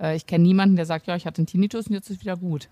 [0.00, 2.36] äh, ich kenne niemanden, der sagt, ja, ich hatte einen Tinnitus und jetzt ist wieder
[2.36, 2.68] gut.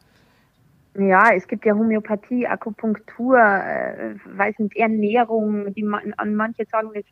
[0.94, 6.90] Ja, es gibt ja Homöopathie, Akupunktur, äh, weiß nicht, Ernährung, die man, an manche sagen,
[6.94, 7.04] das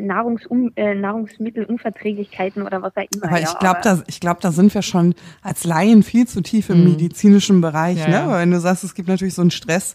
[0.00, 3.28] Nahrungsum, äh, Nahrungsmittelunverträglichkeiten oder was auch immer.
[3.28, 6.70] Aber ich glaube, da, ich glaube, da sind wir schon als Laien viel zu tief
[6.70, 6.90] im mhm.
[6.90, 7.98] medizinischen Bereich.
[7.98, 8.14] Ja, ne?
[8.14, 8.38] Ja.
[8.38, 9.94] wenn du sagst, es gibt natürlich so einen Stress,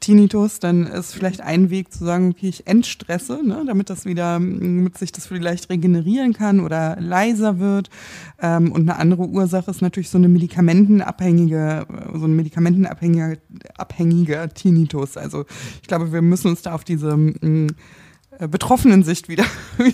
[0.00, 4.40] Tinnitus, dann ist vielleicht ein Weg zu sagen, okay, ich entstresse, ne, damit das wieder,
[4.40, 7.90] damit sich das vielleicht regenerieren kann oder leiser wird.
[8.40, 13.36] Ähm, und eine andere Ursache ist natürlich so eine medikamentenabhängige, so ein medikamentenabhängiger
[13.76, 15.16] abhängiger Tinnitus.
[15.16, 15.44] Also
[15.82, 17.66] ich glaube, wir müssen uns da auf diese mh, äh,
[18.48, 19.44] betroffenen Sicht wieder,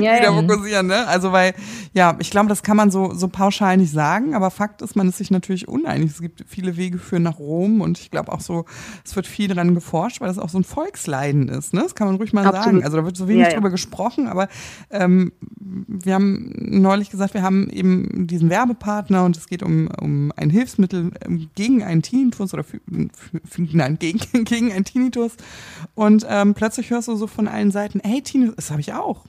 [0.00, 0.86] ja, wieder fokussieren.
[0.86, 1.06] Ne?
[1.06, 1.54] Also weil,
[1.92, 5.08] ja, ich glaube, das kann man so, so pauschal nicht sagen, aber Fakt ist, man
[5.08, 6.10] ist sich natürlich uneinig.
[6.10, 8.64] Es gibt viele Wege für nach Rom und ich glaube auch so,
[9.04, 11.72] es wird viel daran geforscht, weil das auch so ein Volksleiden ist.
[11.72, 11.82] Ne?
[11.82, 12.64] Das kann man ruhig mal Absolut.
[12.64, 12.84] sagen.
[12.84, 14.48] Also da wird so wenig ja, drüber gesprochen, aber
[14.90, 20.32] ähm, wir haben neulich gesagt, wir haben eben diesen Werbepartner und es geht um, um
[20.36, 22.80] ein Hilfsmittel ähm, gegen einen Tinnitus oder für,
[23.44, 25.32] für, nein, gegen, gegen einen Tinnitus
[25.94, 28.92] und ähm, plötzlich hörst du so von allen Seiten, Seiten, hey Tine, das habe ich
[28.92, 29.24] auch.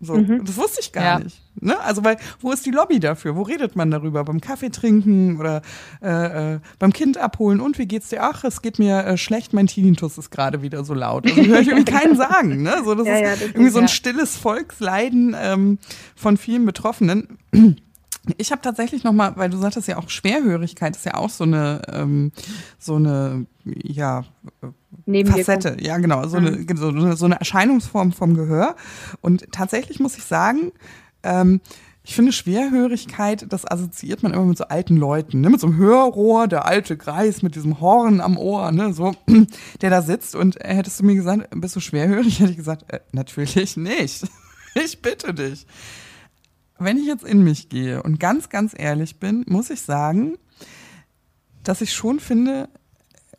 [0.00, 0.44] So, mhm.
[0.44, 1.18] das wusste ich gar ja.
[1.18, 1.42] nicht.
[1.60, 1.78] Ne?
[1.80, 3.34] Also, weil, wo ist die Lobby dafür?
[3.34, 4.22] Wo redet man darüber?
[4.22, 5.60] Beim Kaffee trinken oder
[6.00, 7.60] äh, äh, beim Kind abholen?
[7.60, 8.22] Und wie geht's dir?
[8.22, 11.26] Ach, es geht mir äh, schlecht, mein Tinnitus ist gerade wieder so laut.
[11.26, 12.62] Also höre ich irgendwie keinen sagen.
[12.62, 12.76] Ne?
[12.84, 15.78] So, das ja, ist ja, das irgendwie ist, so ein stilles Volksleiden ähm,
[16.14, 17.38] von vielen Betroffenen.
[18.36, 21.42] Ich habe tatsächlich noch mal, weil du sagtest ja auch Schwerhörigkeit ist ja auch so
[21.42, 22.30] eine ähm,
[22.78, 24.24] so eine ja
[25.24, 26.66] Facette, ja genau, so, mhm.
[26.68, 28.76] eine, so, so, eine Erscheinungsform vom Gehör.
[29.20, 30.72] Und tatsächlich muss ich sagen,
[31.22, 31.60] ähm,
[32.08, 35.50] ich finde Schwerhörigkeit, das assoziiert man immer mit so alten Leuten, ne?
[35.50, 38.94] mit so einem Hörrohr, der alte Greis mit diesem Horn am Ohr, ne?
[38.94, 39.14] so,
[39.82, 40.34] der da sitzt.
[40.34, 44.26] Und hättest du mir gesagt, bist du schwerhörig, hätte ich gesagt, äh, natürlich nicht.
[44.74, 45.66] ich bitte dich.
[46.78, 50.38] Wenn ich jetzt in mich gehe und ganz, ganz ehrlich bin, muss ich sagen,
[51.62, 52.70] dass ich schon finde,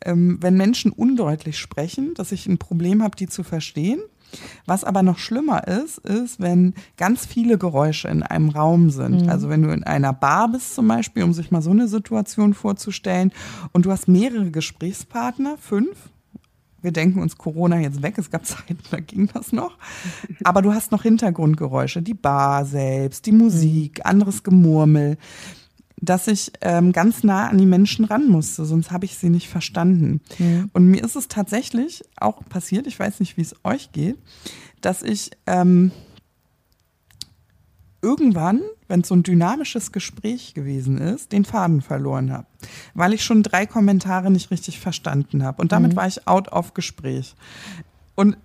[0.04, 4.00] ähm, wenn Menschen undeutlich sprechen, dass ich ein Problem habe, die zu verstehen.
[4.64, 9.22] Was aber noch schlimmer ist, ist, wenn ganz viele Geräusche in einem Raum sind.
[9.22, 9.28] Mhm.
[9.28, 12.54] Also wenn du in einer Bar bist zum Beispiel, um sich mal so eine Situation
[12.54, 13.32] vorzustellen,
[13.72, 16.10] und du hast mehrere Gesprächspartner, fünf.
[16.82, 18.18] Wir denken uns Corona jetzt weg.
[18.18, 19.76] Es gab Zeiten, da ging das noch.
[20.44, 25.18] Aber du hast noch Hintergrundgeräusche, die Bar selbst, die Musik, anderes Gemurmel
[26.00, 29.48] dass ich ähm, ganz nah an die Menschen ran musste, sonst habe ich sie nicht
[29.48, 30.20] verstanden.
[30.38, 30.70] Mhm.
[30.72, 34.16] Und mir ist es tatsächlich auch passiert, ich weiß nicht, wie es euch geht,
[34.80, 35.92] dass ich ähm,
[38.02, 42.46] irgendwann, wenn es so ein dynamisches Gespräch gewesen ist, den Faden verloren habe,
[42.94, 45.60] weil ich schon drei Kommentare nicht richtig verstanden habe.
[45.60, 45.96] Und damit mhm.
[45.96, 47.34] war ich out of Gespräch.
[48.14, 48.36] Und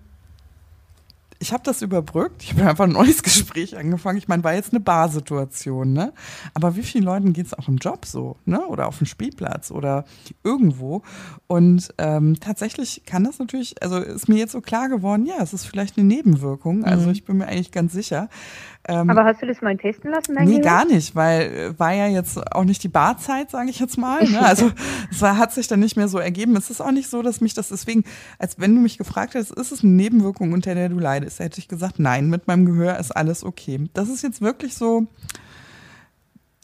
[1.46, 2.42] ich habe das überbrückt.
[2.42, 4.18] Ich habe einfach ein neues Gespräch angefangen.
[4.18, 6.12] Ich meine, war jetzt eine Barsituation, ne?
[6.54, 8.66] Aber wie vielen Leuten geht es auch im Job so, ne?
[8.66, 10.04] Oder auf dem Spielplatz oder
[10.42, 11.02] irgendwo.
[11.46, 15.52] Und ähm, tatsächlich kann das natürlich, also ist mir jetzt so klar geworden, ja, es
[15.52, 16.84] ist vielleicht eine Nebenwirkung.
[16.84, 17.12] Also mhm.
[17.12, 18.28] ich bin mir eigentlich ganz sicher.
[18.88, 20.34] Ähm, Aber hast du das mal testen lassen?
[20.34, 20.60] Nee, Gehör?
[20.60, 24.24] gar nicht, weil äh, war ja jetzt auch nicht die Barzeit, sage ich jetzt mal.
[24.36, 24.44] Ne?
[24.44, 24.72] Also
[25.10, 26.56] es war, hat sich dann nicht mehr so ergeben.
[26.56, 28.04] Es ist auch nicht so, dass mich das deswegen,
[28.38, 31.60] als wenn du mich gefragt hättest, ist es eine Nebenwirkung, unter der du leidest, hätte
[31.60, 33.88] ich gesagt, nein, mit meinem Gehör ist alles okay.
[33.94, 35.06] Das ist jetzt wirklich so,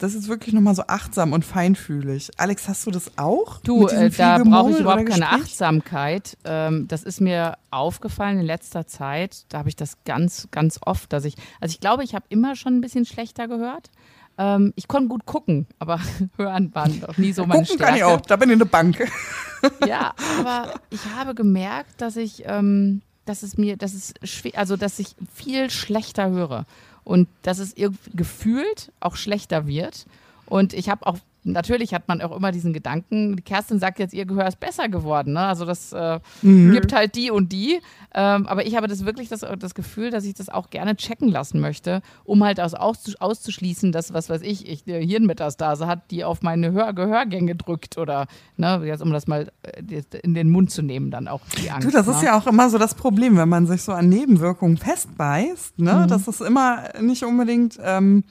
[0.02, 2.30] das ist wirklich nochmal so achtsam und feinfühlig.
[2.36, 3.60] Alex, hast du das auch?
[3.60, 6.36] Du, äh, da brauche ich überhaupt keine Achtsamkeit.
[6.44, 9.44] Ähm, das ist mir aufgefallen in letzter Zeit.
[9.48, 12.56] Da habe ich das ganz, ganz oft, dass ich, also ich glaube, ich habe immer
[12.56, 13.90] schon ein bisschen schlechter gehört.
[14.38, 16.00] Ähm, ich konnte gut gucken, aber
[16.36, 17.84] hören war noch nie so meine gucken Stärke.
[17.84, 19.08] kann ich auch, da bin ich eine Bank.
[19.86, 24.76] ja, aber ich habe gemerkt, dass ich, ähm, dass es mir, dass es schwer, also
[24.76, 26.66] dass ich viel schlechter höre
[27.04, 27.74] und dass es
[28.14, 30.06] gefühlt auch schlechter wird.
[30.46, 34.26] Und ich habe auch natürlich hat man auch immer diesen Gedanken, Kerstin sagt jetzt, ihr
[34.26, 35.32] Gehör ist besser geworden.
[35.32, 35.40] Ne?
[35.40, 36.72] Also das äh, mhm.
[36.72, 37.80] gibt halt die und die.
[38.14, 41.28] Ähm, aber ich habe das wirklich das, das Gefühl, dass ich das auch gerne checken
[41.28, 46.24] lassen möchte, um halt aus, auszuschließen, dass, was weiß ich, ich äh, Hirnmetastase hat, die
[46.24, 48.26] auf meine Hör Gehörgänge drückt oder,
[48.56, 51.86] ne, jetzt um das mal äh, in den Mund zu nehmen, dann auch die Angst.
[51.86, 52.12] Du, das ne?
[52.12, 55.94] ist ja auch immer so das Problem, wenn man sich so an Nebenwirkungen festbeißt, ne?
[56.04, 56.08] Mhm.
[56.08, 57.78] Das ist immer nicht unbedingt.
[57.82, 58.24] Ähm,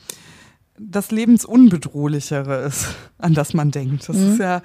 [0.89, 4.09] das Lebensunbedrohlichere ist, an das man denkt.
[4.09, 4.31] Das mhm.
[4.31, 4.61] ist ja.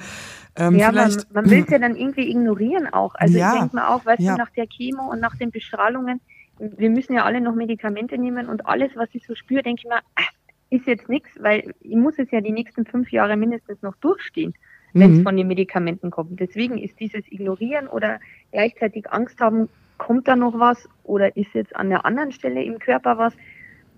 [0.57, 3.15] Ähm, ja, man, man will es ja dann irgendwie ignorieren auch.
[3.17, 4.33] Also ja, ich denke mal auch, weißt ja.
[4.33, 6.21] du, nach der Chemo und nach den Bestrahlungen,
[6.59, 9.89] wir müssen ja alle noch Medikamente nehmen und alles, was ich so spüre, denke ich
[9.89, 10.31] mir, ach,
[10.71, 14.55] ist jetzt nichts, weil ich muss es ja die nächsten fünf Jahre mindestens noch durchstehen,
[14.95, 15.23] wenn es mhm.
[15.25, 16.41] von den Medikamenten kommt.
[16.41, 18.19] Deswegen ist dieses Ignorieren oder
[18.51, 22.79] gleichzeitig Angst haben, kommt da noch was oder ist jetzt an der anderen Stelle im
[22.79, 23.35] Körper was,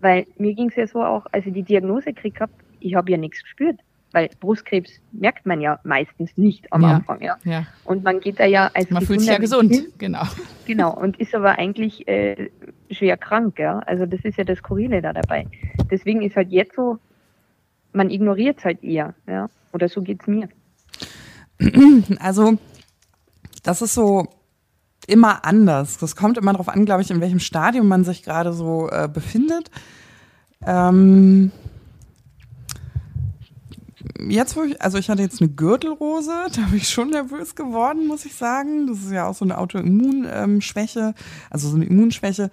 [0.01, 3.11] weil mir ging es ja so auch, als ich die Diagnose gekriegt habe, ich habe
[3.11, 3.81] ja nichts gespürt.
[4.13, 7.37] Weil Brustkrebs merkt man ja meistens nicht am ja, Anfang, ja.
[7.45, 7.67] ja.
[7.85, 10.23] Und man geht da ja als Man fühlt sich ja gesund, hin, genau.
[10.67, 12.49] Genau, und ist aber eigentlich äh,
[12.91, 13.81] schwer krank, ja.
[13.81, 15.47] Also das ist ja das Skurrile da dabei.
[15.91, 16.99] Deswegen ist halt jetzt so,
[17.93, 19.51] man ignoriert es halt eher, ja.
[19.75, 20.49] Oder so geht's mir.
[22.19, 22.57] Also,
[23.63, 24.29] das ist so,
[25.09, 25.99] immer anders.
[25.99, 29.09] Das kommt immer darauf an, glaube ich, in welchem Stadium man sich gerade so äh,
[29.13, 29.71] befindet.
[30.67, 31.51] Ähm,
[34.29, 38.07] jetzt, wo ich, also ich hatte jetzt eine Gürtelrose, da bin ich schon nervös geworden,
[38.07, 38.87] muss ich sagen.
[38.87, 41.15] Das ist ja auch so eine Autoimmunschwäche,
[41.51, 42.51] also so eine Immunschwäche.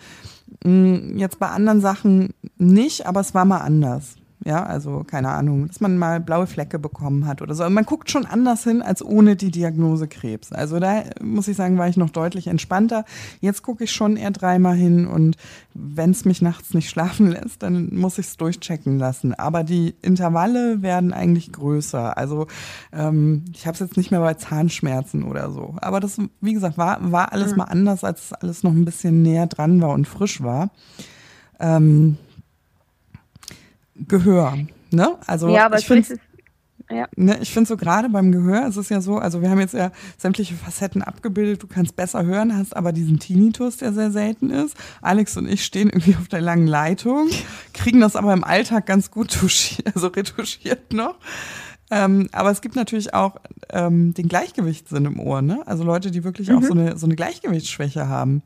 [0.64, 4.16] Mm, jetzt bei anderen Sachen nicht, aber es war mal anders.
[4.48, 7.68] Ja, also keine Ahnung, dass man mal blaue Flecke bekommen hat oder so.
[7.68, 10.52] man guckt schon anders hin als ohne die Diagnose Krebs.
[10.52, 13.06] Also da muss ich sagen, war ich noch deutlich entspannter.
[13.42, 15.36] Jetzt gucke ich schon eher dreimal hin und
[15.74, 19.34] wenn es mich nachts nicht schlafen lässt, dann muss ich es durchchecken lassen.
[19.34, 22.16] Aber die Intervalle werden eigentlich größer.
[22.16, 22.46] Also
[22.94, 25.76] ähm, ich habe es jetzt nicht mehr bei Zahnschmerzen oder so.
[25.82, 27.58] Aber das, wie gesagt, war, war alles mhm.
[27.58, 30.70] mal anders, als alles noch ein bisschen näher dran war und frisch war.
[31.60, 32.18] Ähm,
[33.96, 34.58] Gehör.
[34.92, 35.18] Ne?
[35.26, 36.20] Also ja, aber ich finde
[36.90, 37.08] ja.
[37.16, 39.74] ne, ich finde so gerade beim Gehör ist es ja so, also wir haben jetzt
[39.74, 44.52] ja sämtliche Facetten abgebildet, du kannst besser hören, hast aber diesen Tinnitus, der sehr selten
[44.52, 44.78] ist.
[45.02, 47.30] Alex und ich stehen irgendwie auf der langen Leitung,
[47.74, 51.16] kriegen das aber im Alltag ganz gut touchiert, also retuschiert noch.
[51.92, 53.38] Ähm, aber es gibt natürlich auch
[53.70, 55.62] ähm, den Gleichgewichtssinn im Ohr, ne?
[55.68, 56.58] Also Leute, die wirklich mhm.
[56.58, 58.42] auch so eine, so eine Gleichgewichtsschwäche haben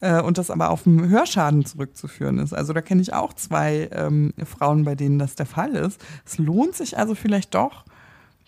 [0.00, 2.52] äh, und das aber auf den Hörschaden zurückzuführen ist.
[2.52, 6.00] Also da kenne ich auch zwei ähm, Frauen, bei denen das der Fall ist.
[6.24, 7.84] Es lohnt sich also vielleicht doch,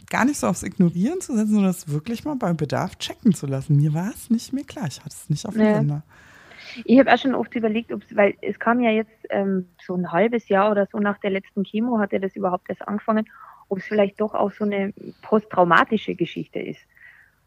[0.08, 3.46] gar nicht so aufs Ignorieren zu setzen, sondern es wirklich mal bei Bedarf checken zu
[3.46, 3.76] lassen.
[3.76, 4.86] Mir war es nicht mehr klar.
[4.88, 5.74] Ich hatte es nicht auf dem nee.
[5.74, 6.02] Sender.
[6.84, 10.12] Ich habe auch schon oft überlegt, ob's, weil es kam ja jetzt ähm, so ein
[10.12, 13.28] halbes Jahr oder so nach der letzten Chemo, hat er das überhaupt erst angefangen,
[13.68, 16.80] ob es vielleicht doch auch so eine posttraumatische Geschichte ist.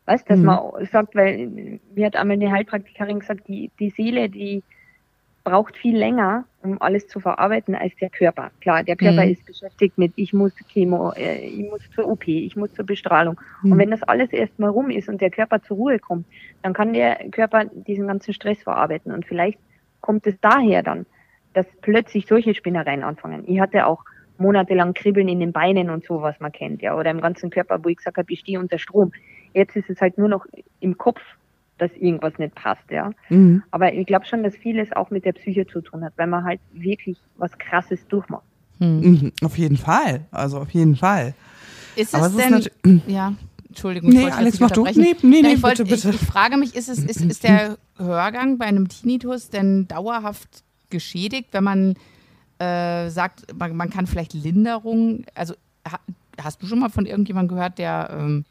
[0.05, 0.45] Weißt, dass mhm.
[0.45, 4.63] man sagt, weil mir hat einmal eine Heilpraktikerin gesagt, die, die Seele, die
[5.43, 8.51] braucht viel länger, um alles zu verarbeiten, als der Körper.
[8.61, 9.31] Klar, der Körper mhm.
[9.31, 13.39] ist beschäftigt mit, ich muss Chemo, äh, ich muss zur OP, ich muss zur Bestrahlung.
[13.63, 13.71] Mhm.
[13.71, 16.25] Und wenn das alles erstmal rum ist und der Körper zur Ruhe kommt,
[16.61, 19.11] dann kann der Körper diesen ganzen Stress verarbeiten.
[19.11, 19.59] Und vielleicht
[20.01, 21.05] kommt es daher dann,
[21.53, 23.43] dass plötzlich solche Spinnereien anfangen.
[23.47, 24.03] Ich hatte auch
[24.41, 27.83] monatelang Kribbeln in den Beinen und so, was man kennt, ja, oder im ganzen Körper,
[27.83, 29.11] wo ich gesagt habe, ich stehe unter Strom.
[29.53, 30.45] Jetzt ist es halt nur noch
[30.79, 31.21] im Kopf
[31.81, 33.09] dass irgendwas nicht passt, ja.
[33.29, 33.63] Mhm.
[33.71, 36.43] Aber ich glaube schon, dass vieles auch mit der Psyche zu tun hat, weil man
[36.43, 38.43] halt wirklich was Krasses durchmacht.
[38.77, 38.99] Mhm.
[38.99, 39.31] mhm.
[39.43, 41.33] Auf jeden Fall, also auf jeden Fall.
[41.95, 42.71] Ist es, es denn, ist
[43.07, 43.33] ja,
[43.67, 44.83] Entschuldigung, nee, Alex, mach du.
[44.83, 46.09] Nee, nee, nee, bitte, bitte.
[46.09, 50.63] Ich, ich, frage mich, ist, es, ist, ist der Hörgang bei einem Tinnitus denn dauerhaft
[50.91, 51.95] geschädigt, wenn man
[52.61, 55.55] äh, sagt, man, man, kann vielleicht Linderung, also
[55.89, 55.99] ha,
[56.39, 58.45] hast du schon mal von irgendjemandem gehört, der ähm,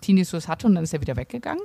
[0.00, 1.62] Tinnitus hatte und dann ist er wieder weggegangen?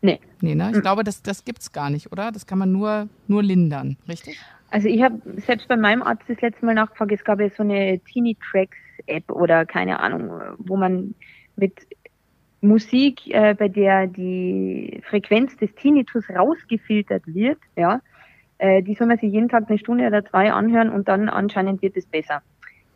[0.00, 0.20] Nee.
[0.40, 0.70] Nee, ne?
[0.70, 0.82] Ich mhm.
[0.82, 2.32] glaube, das, das gibt es gar nicht, oder?
[2.32, 4.38] Das kann man nur, nur lindern, richtig?
[4.70, 7.62] Also ich habe selbst bei meinem Arzt das letzte Mal nachgefragt, es gab ja so
[7.62, 11.14] eine Teenie Tracks App oder keine Ahnung, wo man
[11.56, 11.74] mit
[12.62, 18.00] Musik, äh, bei der die Frequenz des Tinnitus rausgefiltert wird, ja,
[18.64, 21.82] äh, die soll man sich jeden Tag eine Stunde oder zwei anhören und dann anscheinend
[21.82, 22.40] wird es besser.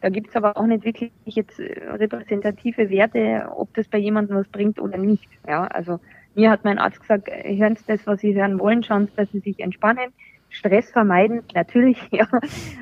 [0.00, 4.36] Da gibt es aber auch nicht wirklich jetzt äh, repräsentative Werte, ob das bei jemandem
[4.36, 5.28] was bringt oder nicht.
[5.46, 6.00] Ja, also
[6.34, 9.30] mir hat mein Arzt gesagt, hören Sie das, was Sie hören wollen, schauen Sie, dass
[9.30, 10.10] Sie sich entspannen.
[10.50, 12.26] Stress vermeiden, natürlich, ja,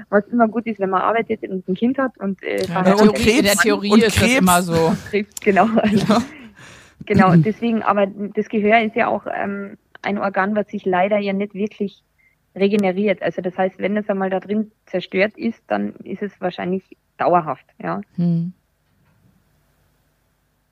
[0.08, 2.16] was immer gut ist, wenn man arbeitet und ein Kind hat.
[2.18, 4.32] Und, äh, ja, der und Krebs, in der Theorie und ist Krebs.
[4.32, 4.96] das immer so.
[5.40, 5.68] genau.
[5.82, 6.22] Also,
[7.04, 11.18] genau, und deswegen, aber das Gehör ist ja auch ähm, ein Organ, was sich leider
[11.18, 12.02] ja nicht wirklich
[12.56, 13.22] regeneriert.
[13.22, 17.66] Also das heißt, wenn es einmal da drin zerstört ist, dann ist es wahrscheinlich dauerhaft,
[17.78, 18.00] ja.
[18.16, 18.52] Hm.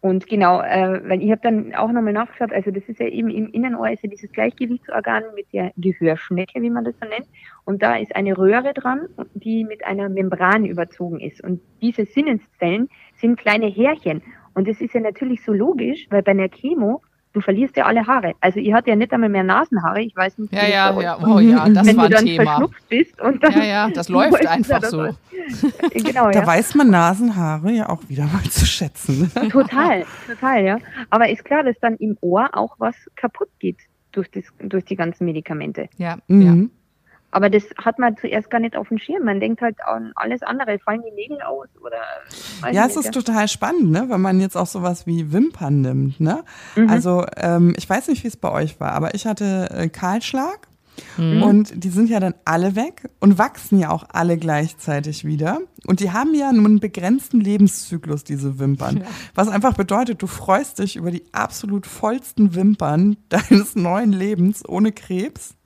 [0.04, 3.30] Und genau, äh, weil ich habe dann auch nochmal nachgeschaut, also das ist ja eben
[3.30, 7.26] im Innenohr ist ja dieses Gleichgewichtsorgan mit der Gehörschnecke, wie man das so nennt.
[7.64, 11.42] Und da ist eine Röhre dran, die mit einer Membran überzogen ist.
[11.42, 14.20] Und diese Sinneszellen sind kleine Härchen.
[14.52, 17.00] Und das ist ja natürlich so logisch, weil bei einer Chemo
[17.34, 18.32] du verlierst ja alle Haare.
[18.40, 20.52] Also ich hatte ja nicht einmal mehr Nasenhaare, ich weiß nicht.
[20.52, 22.44] Ja, ja, ja, oh ja, das Wenn war ein du dann Thema.
[22.44, 25.08] verschnupft bist und dann ja, ja, das läuft einfach so.
[25.92, 26.46] genau, da ja.
[26.46, 29.30] weiß man Nasenhaare ja auch wieder mal zu schätzen.
[29.50, 30.78] Total, total, ja.
[31.10, 33.78] Aber ist klar, dass dann im Ohr auch was kaputt geht
[34.12, 35.88] durch, das, durch die ganzen Medikamente.
[35.98, 36.42] Ja, mhm.
[36.42, 36.68] ja.
[37.34, 39.24] Aber das hat man zuerst gar nicht auf dem Schirm.
[39.24, 40.78] Man denkt halt an alles andere.
[40.78, 42.72] Fallen die Nägel aus oder?
[42.72, 44.06] Ja, es ist total spannend, ne?
[44.08, 46.20] wenn man jetzt auch sowas wie Wimpern nimmt.
[46.20, 46.44] Ne?
[46.76, 46.88] Mhm.
[46.88, 50.68] Also ähm, ich weiß nicht, wie es bei euch war, aber ich hatte äh, Kahlschlag.
[51.16, 51.42] Mhm.
[51.42, 55.58] Und die sind ja dann alle weg und wachsen ja auch alle gleichzeitig wieder.
[55.88, 58.98] Und die haben ja nur einen begrenzten Lebenszyklus, diese Wimpern.
[58.98, 59.06] Ja.
[59.34, 64.92] Was einfach bedeutet, du freust dich über die absolut vollsten Wimpern deines neuen Lebens ohne
[64.92, 65.56] Krebs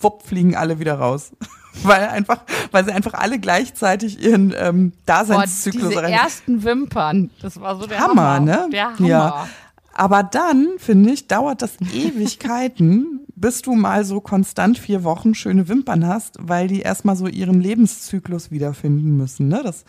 [0.00, 1.32] wupp, fliegen alle wieder raus.
[1.82, 2.40] weil einfach,
[2.72, 6.12] weil sie einfach alle gleichzeitig ihren ähm, Daseinszyklus Boah, diese rein.
[6.12, 8.40] ersten Wimpern, das war so der Hammer, Hammer.
[8.40, 8.68] ne?
[8.72, 9.08] Der Hammer.
[9.08, 9.48] Ja.
[9.92, 15.68] Aber dann, finde ich, dauert das Ewigkeiten, bis du mal so konstant vier Wochen schöne
[15.68, 19.62] Wimpern hast, weil die erstmal so ihren Lebenszyklus wiederfinden müssen, ne?
[19.62, 19.84] Dass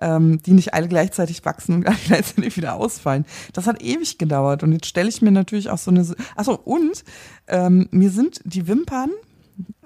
[0.00, 3.26] ähm, die nicht alle gleichzeitig wachsen und alle gleichzeitig wieder ausfallen.
[3.52, 4.62] Das hat ewig gedauert.
[4.62, 6.06] Und jetzt stelle ich mir natürlich auch so eine.
[6.36, 7.04] Achso, und
[7.46, 9.10] ähm, mir sind die Wimpern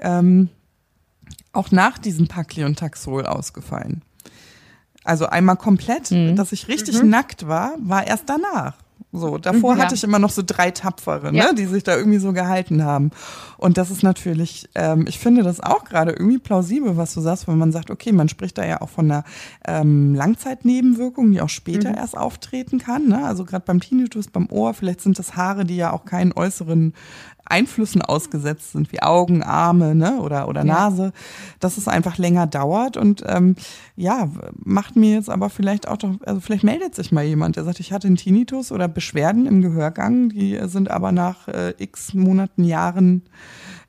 [0.01, 0.49] ähm,
[1.53, 4.03] auch nach diesem Paclitaxel ausgefallen.
[5.05, 6.37] Also einmal komplett, mhm.
[6.37, 7.09] dass ich richtig mhm.
[7.11, 8.75] nackt war, war erst danach.
[9.11, 9.85] So, davor mhm, ja.
[9.85, 11.53] hatte ich immer noch so drei Tapfere, ne, ja.
[11.55, 13.11] die sich da irgendwie so gehalten haben.
[13.57, 17.49] Und das ist natürlich, ähm, ich finde das auch gerade irgendwie plausibel, was du sagst,
[17.49, 19.25] wenn man sagt, okay, man spricht da ja auch von einer
[19.67, 21.97] ähm, Langzeitnebenwirkung, die auch später mhm.
[21.97, 23.09] erst auftreten kann.
[23.09, 23.25] Ne?
[23.25, 26.93] Also gerade beim Tinnitus, beim Ohr, vielleicht sind das Haare, die ja auch keinen äußeren
[27.49, 30.21] Einflüssen ausgesetzt sind, wie Augen, Arme ne?
[30.21, 30.67] oder, oder ja.
[30.67, 31.13] Nase,
[31.61, 32.97] dass es einfach länger dauert.
[32.97, 33.57] Und ähm,
[33.97, 37.65] ja, macht mir jetzt aber vielleicht auch doch, also vielleicht meldet sich mal jemand, der
[37.65, 42.15] sagt, ich hatte einen Tinnitus oder Beschwerden im Gehörgang, die sind aber nach äh, x
[42.15, 43.23] Monaten, Jahren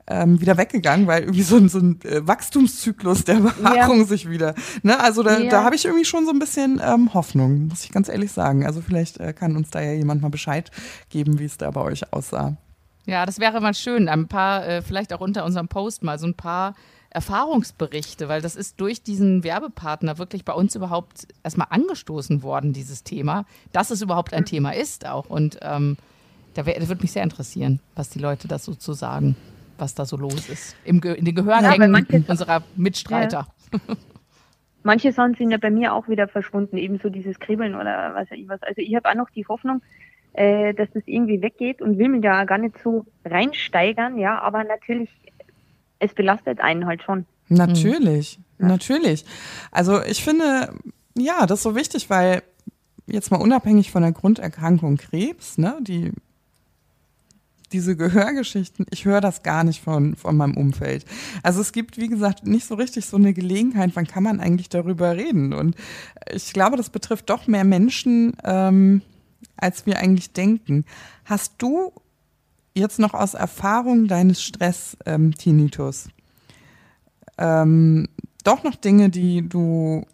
[0.10, 4.06] ähm, wieder weggegangen, weil irgendwie so ein, so ein äh, Wachstumszyklus der Behaarung ja.
[4.06, 4.56] sich wieder.
[4.82, 5.00] Ne?
[5.00, 5.50] Also da, ja.
[5.50, 8.66] da habe ich irgendwie schon so ein bisschen ähm, Hoffnung, muss ich ganz ehrlich sagen.
[8.66, 10.72] Also vielleicht äh, kann uns da ja jemand mal Bescheid
[11.10, 12.58] geben, wie es da bei euch aussah.
[13.10, 14.08] Ja, das wäre mal schön.
[14.08, 16.76] Ein paar, äh, vielleicht auch unter unserem Post mal so ein paar
[17.10, 23.04] Erfahrungsberichte, weil das ist durch diesen Werbepartner wirklich bei uns überhaupt erstmal angestoßen worden, dieses
[23.04, 25.30] Thema, dass es überhaupt ein Thema ist auch.
[25.30, 25.98] Und ähm,
[26.54, 29.36] da, wär, das würde mich sehr interessieren, was die Leute dazu zu sagen.
[29.80, 30.76] was da so los ist.
[30.84, 33.48] Im Ge in den Gehörgängen ja, unserer Mitstreiter.
[33.72, 33.80] Ja.
[34.84, 38.40] Manche Sachen sind ja bei mir auch wieder verschwunden, ebenso dieses Kribbeln oder was weiß
[38.40, 38.62] ich was.
[38.64, 39.82] Also ich habe auch noch die Hoffnung,
[40.40, 44.64] äh, dass das irgendwie weggeht und will mich da gar nicht so reinsteigern, ja, aber
[44.64, 45.10] natürlich,
[46.00, 47.26] es belastet einen halt schon.
[47.50, 48.68] Natürlich, mhm.
[48.68, 49.26] natürlich.
[49.70, 50.74] Also ich finde,
[51.18, 52.42] ja, das ist so wichtig, weil
[53.06, 56.14] jetzt mal unabhängig von der Grunderkrankung Krebs, ne, die
[57.74, 61.06] diese Gehörgeschichten, ich höre das gar nicht von, von meinem Umfeld.
[61.44, 64.70] Also es gibt, wie gesagt, nicht so richtig so eine Gelegenheit, wann kann man eigentlich
[64.70, 65.52] darüber reden.
[65.52, 65.76] Und
[66.34, 69.02] ich glaube, das betrifft doch mehr Menschen, ähm,
[69.62, 70.86] als wir eigentlich denken.
[71.26, 71.92] Hast du
[72.74, 76.10] jetzt noch aus Erfahrung deines Stress-Tinnitus
[77.40, 78.08] ähm,
[78.44, 80.06] doch noch Dinge, die du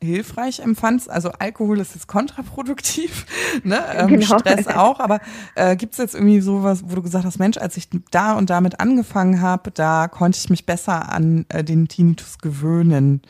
[0.00, 1.10] hilfreich empfandst.
[1.10, 3.26] Also Alkohol ist jetzt kontraproduktiv,
[3.64, 3.80] ne?
[3.94, 4.38] Ähm, genau.
[4.38, 5.20] Stress auch, aber
[5.56, 8.50] äh, gibt es jetzt irgendwie sowas, wo du gesagt hast, Mensch, als ich da und
[8.50, 13.22] damit angefangen habe, da konnte ich mich besser an äh, den Tinnitus gewöhnen,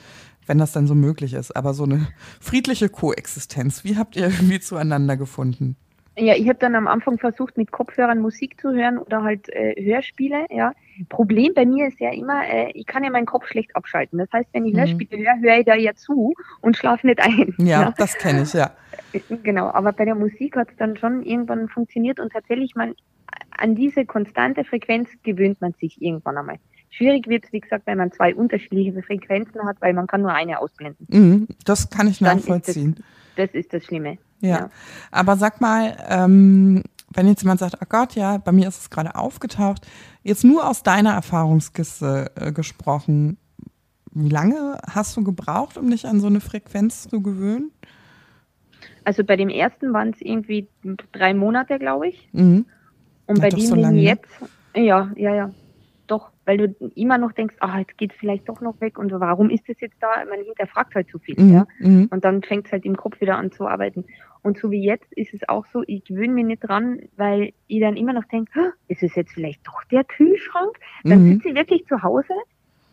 [0.49, 1.55] wenn das dann so möglich ist.
[1.57, 2.09] Aber so eine
[2.41, 5.77] friedliche Koexistenz, wie habt ihr irgendwie zueinander gefunden?
[6.21, 9.75] Ja, ich habe dann am Anfang versucht, mit Kopfhörern Musik zu hören oder halt äh,
[9.81, 10.73] Hörspiele, ja.
[11.09, 14.19] Problem bei mir ist ja immer, äh, ich kann ja meinen Kopf schlecht abschalten.
[14.19, 14.79] Das heißt, wenn ich mhm.
[14.79, 17.55] Hörspiele höre, höre ich da ja zu und schlafe nicht ein.
[17.59, 17.95] Ja, ja.
[17.97, 18.73] das kenne ich, ja.
[19.13, 22.95] Äh, genau, aber bei der Musik hat es dann schon irgendwann funktioniert und tatsächlich man
[23.57, 26.59] an diese konstante Frequenz gewöhnt man sich irgendwann einmal.
[26.91, 30.33] Schwierig wird es, wie gesagt, wenn man zwei unterschiedliche Frequenzen hat, weil man kann nur
[30.33, 31.07] eine ausblenden.
[31.09, 32.93] Mhm, das kann ich nachvollziehen.
[32.93, 33.05] Ist
[33.37, 34.19] das, das, ist das Schlimme.
[34.41, 34.49] Ja.
[34.49, 34.71] ja.
[35.11, 38.91] Aber sag mal, ähm, wenn jetzt jemand sagt, oh Gott, ja, bei mir ist es
[38.91, 39.87] gerade aufgetaucht,
[40.23, 43.39] jetzt nur aus deiner Erfahrungskiste äh, gesprochen,
[44.13, 47.71] wie lange hast du gebraucht, um dich an so eine Frequenz zu gewöhnen?
[49.05, 50.69] Also bei dem ersten waren es irgendwie
[51.13, 52.29] drei Monate, glaube ich.
[52.33, 52.67] Mhm.
[53.27, 53.93] Und bei dem so ne?
[54.01, 54.31] jetzt,
[54.75, 55.51] ja, ja, ja
[56.49, 59.21] weil du immer noch denkst, ah, jetzt geht es vielleicht doch noch weg und so,
[59.21, 60.25] warum ist das jetzt da?
[60.25, 61.53] Man hinterfragt halt zu viel, mhm.
[61.53, 61.67] ja.
[61.79, 62.09] Mhm.
[62.11, 64.07] Und dann fängt es halt im Kopf wieder an zu arbeiten.
[64.41, 67.81] Und so wie jetzt ist es auch so, ich gewöhne mich nicht dran, weil ich
[67.81, 70.79] dann immer noch denke, ist es jetzt vielleicht doch der Kühlschrank?
[71.05, 71.35] Dann mhm.
[71.35, 72.33] sitze ich wirklich zu Hause,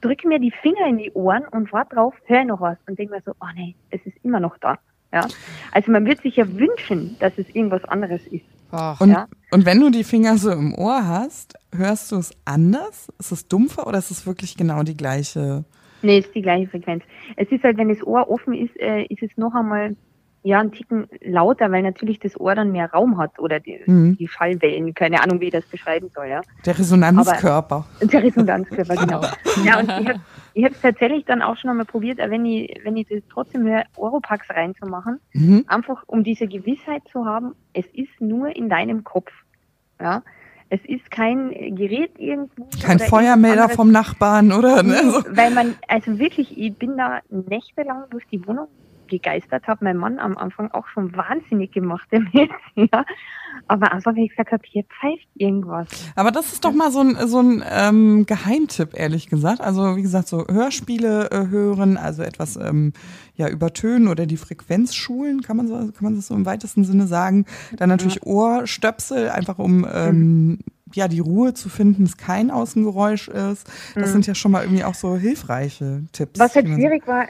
[0.01, 3.13] drücke mir die Finger in die Ohren und warte drauf, höre noch was und denke
[3.13, 4.79] mir so, oh nee, es ist immer noch da.
[5.13, 5.25] Ja?
[5.71, 8.45] Also man wird sich ja wünschen, dass es irgendwas anderes ist.
[8.71, 9.27] Ach, und, ja?
[9.51, 13.11] und wenn du die Finger so im Ohr hast, hörst du es anders?
[13.19, 15.65] Ist es dumpfer oder ist es wirklich genau die gleiche?
[16.01, 17.03] Nee, ist die gleiche Frequenz.
[17.35, 19.95] Es ist halt, wenn das Ohr offen ist, äh, ist es noch einmal
[20.45, 24.15] ja, einen Ticken lauter, weil natürlich das Ohr dann mehr Raum hat oder die, mhm.
[24.15, 26.41] die Schallwellen, keine Ahnung, wie ich das beschreiben soll, ja.
[26.63, 27.87] Der Resonanzkörper.
[27.99, 29.21] Aber, der Resonanzkörper, genau.
[29.65, 30.19] ja, und ich habe
[30.63, 34.49] es tatsächlich dann auch schon einmal probiert, wenn ich, wenn ich das trotzdem höre, Oropax
[34.49, 35.65] reinzumachen, mhm.
[35.67, 39.31] einfach um diese Gewissheit zu haben, es ist nur in deinem Kopf,
[39.99, 40.23] ja.
[40.67, 42.67] Es ist kein Gerät irgendwo.
[42.83, 44.81] Kein Feuermelder vom Nachbarn, oder?
[44.81, 45.23] Ne?
[45.29, 48.67] Weil man, also wirklich, ich bin da nächtelang durch die Wohnung
[49.07, 53.05] gegeistert, habe mein Mann am Anfang auch schon wahnsinnig gemacht damit, ja.
[53.67, 55.87] Aber einfach, wenn ich gesagt habe, hier pfeift irgendwas.
[56.15, 59.61] Aber das ist doch mal so ein, so ein ähm, Geheimtipp, ehrlich gesagt.
[59.61, 62.93] Also wie gesagt, so Hörspiele äh, hören, also etwas ähm,
[63.35, 66.83] ja übertönen oder die Frequenz schulen, kann man so, kann man das so im weitesten
[66.83, 67.45] Sinne sagen.
[67.77, 68.23] Dann natürlich ja.
[68.23, 70.59] Ohrstöpsel, einfach um ähm, mhm.
[70.93, 73.67] ja die Ruhe zu finden, dass kein Außengeräusch ist.
[73.95, 74.11] Das mhm.
[74.11, 76.39] sind ja schon mal irgendwie auch so hilfreiche Tipps.
[76.39, 77.25] Was halt schwierig war,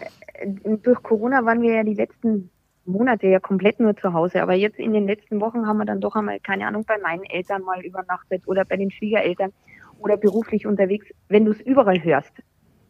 [0.83, 2.49] durch Corona waren wir ja die letzten
[2.85, 4.41] Monate ja komplett nur zu Hause.
[4.41, 7.23] Aber jetzt in den letzten Wochen haben wir dann doch einmal, keine Ahnung, bei meinen
[7.23, 9.51] Eltern mal übernachtet oder bei den Schwiegereltern
[9.99, 12.33] oder beruflich unterwegs, wenn du es überall hörst.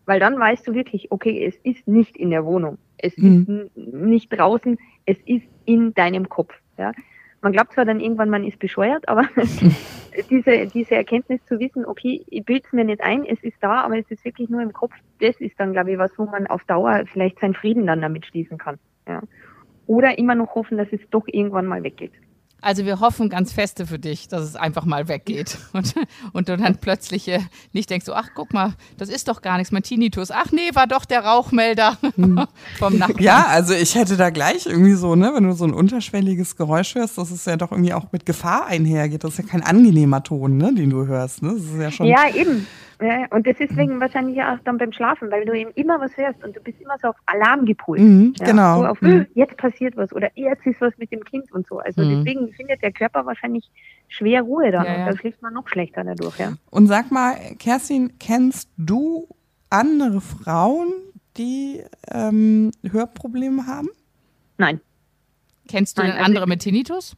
[0.05, 2.77] Weil dann weißt du wirklich, okay, es ist nicht in der Wohnung.
[2.97, 3.69] Es mhm.
[3.75, 6.53] ist nicht draußen, es ist in deinem Kopf.
[6.77, 6.91] Ja.
[7.45, 9.29] Man glaubt zwar dann irgendwann, man ist bescheuert, aber
[10.31, 13.81] diese, diese Erkenntnis zu wissen, okay, ich bilde es mir nicht ein, es ist da,
[13.81, 16.47] aber es ist wirklich nur im Kopf, das ist dann, glaube ich, was, wo man
[16.47, 18.79] auf Dauer vielleicht seinen Frieden dann damit schließen kann.
[19.07, 19.21] Ja.
[19.85, 22.13] Oder immer noch hoffen, dass es doch irgendwann mal weggeht.
[22.65, 25.93] Also wir hoffen ganz feste für dich, dass es einfach mal weggeht und,
[26.33, 27.41] und du dann plötzlich äh,
[27.73, 30.31] nicht denkst, so, ach guck mal, das ist doch gar nichts, mein Tinnitus.
[30.31, 32.47] Ach nee, war doch der Rauchmelder hm.
[32.79, 33.21] vom Nacken.
[33.21, 36.95] Ja, also ich hätte da gleich irgendwie so, ne, wenn du so ein unterschwelliges Geräusch
[36.95, 39.23] hörst, dass es ja doch irgendwie auch mit Gefahr einhergeht.
[39.23, 41.43] Das ist ja kein angenehmer Ton, ne, den du hörst.
[41.43, 41.53] Ne?
[41.53, 42.07] Das ist ja schon.
[42.07, 42.65] Ja, eben.
[43.01, 46.15] Ja, und das ist deswegen wahrscheinlich auch dann beim Schlafen, weil du eben immer was
[46.15, 47.99] hörst und du bist immer so auf Alarm gepolt.
[47.99, 48.81] Mhm, ja, genau.
[48.81, 49.27] So auf, mhm.
[49.33, 51.79] jetzt passiert was oder jetzt ist was mit dem Kind und so.
[51.79, 52.23] Also mhm.
[52.23, 53.69] deswegen findet der Körper wahrscheinlich
[54.07, 56.53] schwer Ruhe dann ja, und dann schläft man noch schlechter dadurch, ja.
[56.69, 59.27] Und sag mal, Kerstin, kennst du
[59.69, 60.93] andere Frauen,
[61.37, 61.81] die
[62.11, 63.89] ähm, Hörprobleme haben?
[64.57, 64.79] Nein.
[65.67, 67.17] Kennst du Nein, denn also andere mit Tinnitus?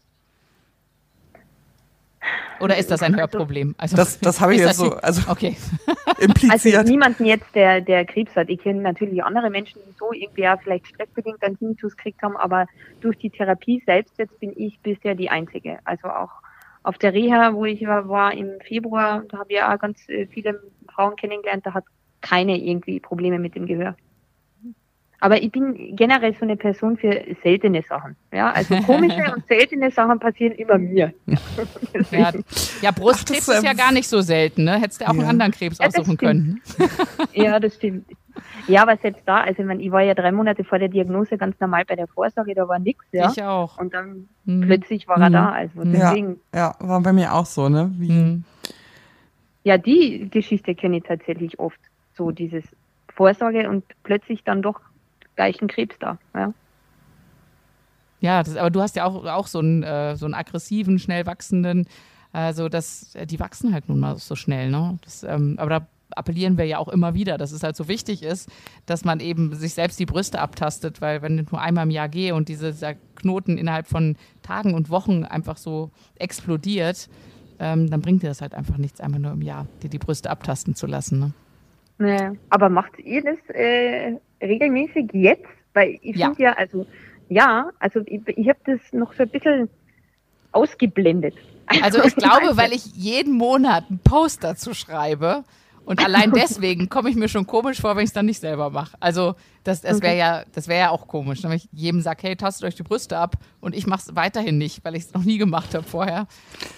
[2.59, 3.75] Oder ist das ein Hörproblem?
[3.77, 5.55] Also, das das habe ich jetzt so also okay.
[6.19, 6.75] impliziert.
[6.77, 8.49] Also niemanden jetzt, der, der Krebs hat.
[8.49, 12.35] Ich kenne natürlich andere Menschen, die so irgendwie ja vielleicht stressbedingt einen Tinnitus gekriegt haben,
[12.37, 12.65] aber
[13.01, 15.79] durch die Therapie selbst jetzt bin ich bisher die Einzige.
[15.83, 16.31] Also auch
[16.83, 20.25] auf der Reha, wo ich war, war im Februar, da habe ich ja ganz äh,
[20.27, 21.83] viele Frauen kennengelernt, da hat
[22.21, 23.95] keine irgendwie Probleme mit dem Gehör.
[25.19, 28.15] Aber ich bin generell so eine Person für seltene Sachen.
[28.31, 31.11] Ja, also komische und seltene Sachen passieren immer mir.
[32.11, 32.31] ja,
[32.81, 34.79] ja, Brustkrebs Ach, ist ja gar nicht so selten, ne?
[34.79, 35.21] Hättest du auch ja.
[35.21, 36.61] einen anderen Krebs ja, aussuchen können.
[37.33, 38.05] ja, das stimmt.
[38.67, 41.37] Ja, aber selbst da, also ich, meine, ich war ja drei Monate vor der Diagnose
[41.37, 43.31] ganz normal bei der Vorsorge, da war nichts, ja.
[43.31, 43.79] Ich auch.
[43.79, 44.61] Und dann mhm.
[44.61, 45.33] plötzlich war er mhm.
[45.33, 45.51] da.
[45.51, 46.39] Also deswegen.
[46.53, 47.91] Ja, ja, war bei mir auch so, ne?
[47.97, 48.43] Wie mhm.
[49.63, 51.79] Ja, die Geschichte kenne ich tatsächlich oft.
[52.15, 52.63] So dieses
[53.09, 54.79] Vorsorge und plötzlich dann doch
[55.37, 56.17] gleich ein Krebs da.
[56.35, 56.53] Ja.
[58.19, 61.25] Ja, das, aber du hast ja auch, auch so, einen, äh, so einen aggressiven, schnell
[61.25, 61.87] wachsenden,
[62.33, 64.97] also das, äh, die wachsen halt nun mal so schnell, ne?
[65.03, 68.23] Das, ähm, aber da appellieren wir ja auch immer wieder, dass es halt so wichtig
[68.23, 68.49] ist,
[68.85, 72.09] dass man eben sich selbst die Brüste abtastet, weil wenn ich nur einmal im Jahr
[72.09, 77.09] gehe und diese, dieser Knoten innerhalb von Tagen und Wochen einfach so explodiert,
[77.59, 80.29] ähm, dann bringt dir das halt einfach nichts, einmal nur im Jahr dir die Brüste
[80.29, 81.33] abtasten zu lassen.
[81.99, 82.17] Ne?
[82.17, 82.33] Ja.
[82.49, 85.45] Aber macht ihr das äh, regelmäßig jetzt?
[85.73, 86.27] Weil ich ja.
[86.27, 86.85] finde ja, also
[87.29, 89.69] ja, also ich, ich habe das noch so ein bisschen
[90.51, 91.35] ausgeblendet.
[91.83, 95.43] Also ich glaube, weil ich jeden Monat einen Post dazu schreibe
[95.87, 98.69] und allein deswegen komme ich mir schon komisch vor, wenn ich es dann nicht selber
[98.69, 98.97] mache.
[98.99, 102.35] Also das, das wäre ja, das wäre ja auch komisch, wenn ich jedem sage, hey,
[102.35, 105.23] tastet euch die Brüste ab und ich mache es weiterhin nicht, weil ich es noch
[105.23, 106.27] nie gemacht habe vorher.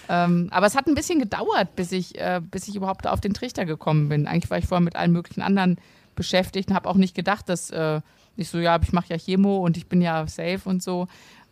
[0.10, 3.34] Ähm, aber es hat ein bisschen gedauert, bis ich, äh, bis ich überhaupt auf den
[3.34, 4.28] Trichter gekommen bin.
[4.28, 5.80] Eigentlich war ich vorher mit allen möglichen anderen
[6.20, 8.02] beschäftigt und habe auch nicht gedacht, dass äh,
[8.36, 11.08] ich so, ja, ich mache ja Chemo und ich bin ja safe und so.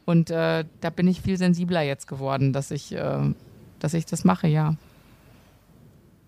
[0.05, 3.33] Und äh, da bin ich viel sensibler jetzt geworden, dass ich, äh,
[3.79, 4.75] dass ich das mache, ja.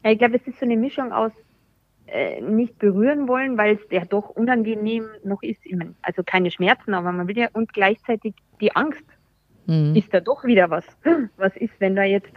[0.03, 1.31] Ja, ich glaube, es ist so eine Mischung aus
[2.07, 5.59] äh, nicht berühren wollen, weil es ja doch unangenehm noch ist.
[6.01, 9.05] Also keine Schmerzen, aber man will ja und gleichzeitig die Angst.
[9.67, 9.95] Mhm.
[9.95, 10.85] Ist da doch wieder was?
[11.37, 12.33] Was ist, wenn da jetzt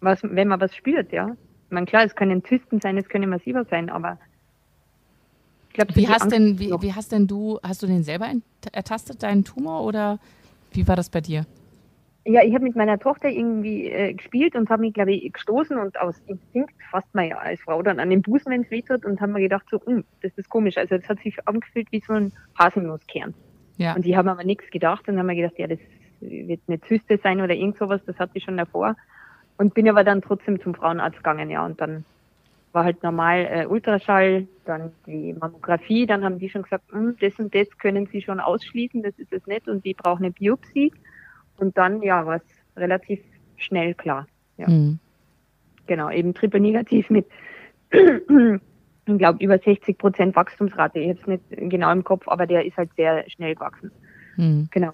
[0.00, 1.36] was, wenn man was spürt, ja?
[1.66, 4.18] Ich meine, klar, es können Zysten sein, es können massiver sein, aber
[5.70, 8.26] ich glaube, wie hast denn, wie, wie hast denn du, hast du den selber
[8.72, 10.18] ertastet, deinen Tumor, oder
[10.72, 11.46] wie war das bei dir?
[12.24, 15.78] Ja, ich habe mit meiner Tochter irgendwie äh, gespielt und habe mich, glaube ich, gestoßen
[15.78, 18.82] und aus Instinkt fasst man ja als Frau dann an den Busen, wenn es weh
[18.82, 20.76] tut und haben mir gedacht, so, hm, das ist komisch.
[20.76, 23.32] Also das hat sich angefühlt wie so ein Haselnusskern.
[23.76, 23.94] Ja.
[23.94, 25.78] Und ich habe aber nichts gedacht und haben mir gedacht, ja, das
[26.20, 28.96] wird eine Zyste sein oder irgend sowas, das hatte ich schon davor.
[29.56, 32.04] Und bin aber dann trotzdem zum Frauenarzt gegangen, ja, und dann
[32.72, 37.38] war halt normal äh, Ultraschall, dann die Mammographie, dann haben die schon gesagt, hm, das
[37.38, 40.92] und das können sie schon ausschließen, das ist es nicht und die brauchen eine Biopsie.
[41.58, 42.42] Und dann, ja, war es
[42.76, 43.20] relativ
[43.56, 44.26] schnell klar.
[44.56, 44.68] Ja.
[44.68, 44.98] Mhm.
[45.86, 47.26] Genau, eben triple negativ mit,
[47.90, 51.00] ich glaube, über 60 Prozent Wachstumsrate.
[51.00, 53.90] Ich habe es nicht genau im Kopf, aber der ist halt sehr schnell gewachsen.
[54.36, 54.68] Mhm.
[54.70, 54.92] Genau.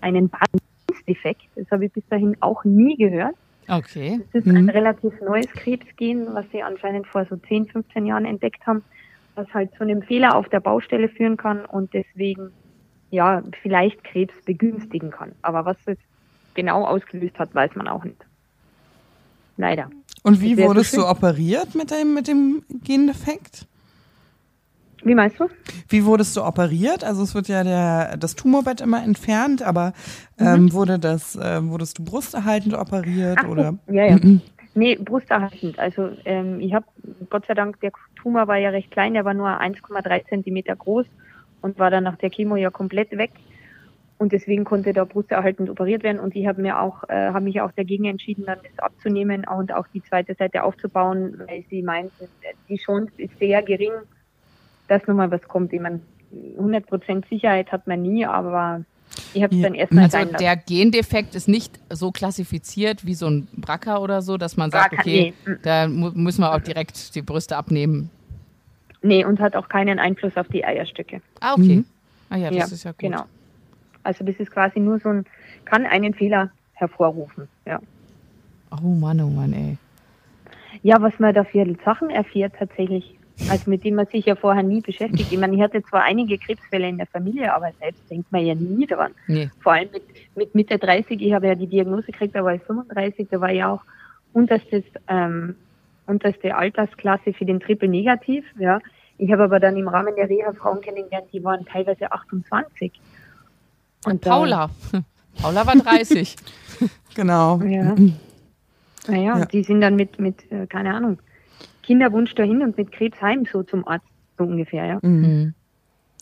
[0.00, 3.34] Einen Badensdefekt, das habe ich bis dahin auch nie gehört.
[3.68, 4.20] Okay.
[4.32, 4.56] Das ist mhm.
[4.56, 8.82] ein relativ neues Krebsgen, was sie anscheinend vor so 10, 15 Jahren entdeckt haben,
[9.34, 12.50] was halt zu einem Fehler auf der Baustelle führen kann und deswegen
[13.10, 15.32] ja, vielleicht Krebs begünstigen kann.
[15.42, 15.98] Aber was es
[16.54, 18.20] genau ausgelöst hat, weiß man auch nicht.
[19.56, 19.90] Leider.
[20.22, 23.66] Und wie wurdest so du operiert mit dem, mit dem Gendefekt?
[25.08, 25.48] Wie meinst du?
[25.88, 27.02] Wie wurdest du operiert?
[27.02, 29.94] Also es wird ja der, das Tumorbett immer entfernt, aber
[30.38, 30.72] ähm, mhm.
[30.72, 33.78] wurde das, äh, wurdest du brusterhaltend operiert Ach, oder?
[33.88, 34.16] Ja, ja.
[34.16, 34.42] Mhm.
[34.74, 35.78] Nee, brusterhaltend.
[35.78, 36.84] Also ähm, ich habe,
[37.30, 41.06] Gott sei Dank, der Tumor war ja recht klein, der war nur 1,3 Zentimeter groß
[41.62, 43.32] und war dann nach der Chemo ja komplett weg.
[44.18, 46.20] Und deswegen konnte da brusterhaltend operiert werden.
[46.20, 49.72] Und ich habe mir auch, äh, habe mich auch dagegen entschieden, dann das abzunehmen und
[49.72, 52.28] auch die zweite Seite aufzubauen, weil sie meinten,
[52.68, 53.92] die Chance ist sehr gering,
[54.88, 55.72] dass nochmal was kommt.
[55.72, 56.00] Ich meine,
[56.58, 58.84] 100% Sicherheit hat man nie, aber
[59.34, 63.48] ich habe es dann erstmal Also der Gendefekt ist nicht so klassifiziert wie so ein
[63.52, 65.54] BRCA oder so, dass man sagt, okay, nee.
[65.62, 68.10] da müssen wir auch direkt die Brüste abnehmen.
[69.02, 71.20] Nee, und hat auch keinen Einfluss auf die Eierstöcke.
[71.40, 71.76] Ah, okay.
[71.76, 71.84] Mhm.
[72.30, 73.00] Ah ja, das ja, ist ja gut.
[73.00, 73.24] Genau.
[74.02, 75.26] Also das ist quasi nur so ein,
[75.64, 77.80] kann einen Fehler hervorrufen, ja.
[78.70, 79.78] Oh Mann, oh Mann, ey.
[80.82, 83.17] Ja, was man da für Sachen erfährt tatsächlich,
[83.50, 85.32] also mit dem man sich ja vorher nie beschäftigt.
[85.32, 88.54] Ich meine, ich hatte zwar einige Krebsfälle in der Familie, aber selbst denkt man ja
[88.54, 89.12] nie dran.
[89.26, 89.50] Nee.
[89.60, 90.02] Vor allem mit,
[90.34, 93.50] mit Mitte 30, ich habe ja die Diagnose gekriegt, da war ich 35, da war
[93.50, 93.82] ja auch
[94.32, 95.54] unterstes ähm,
[96.08, 98.44] unterste Altersklasse für den Triple negativ.
[98.58, 98.80] Ja.
[99.18, 102.92] Ich habe aber dann im Rahmen der Reha Frauen kennengelernt, die waren teilweise 28.
[104.04, 104.70] Und, Und Paula.
[105.42, 106.36] Paula war 30.
[107.14, 107.60] genau.
[107.62, 107.94] Ja.
[109.06, 109.44] Naja, ja.
[109.46, 111.18] die sind dann mit, mit, äh, keine Ahnung,
[111.88, 114.04] Kinderwunsch dahin und mit Krebs heim so zum Arzt,
[114.36, 114.98] so ungefähr, ja.
[115.00, 115.54] Mhm.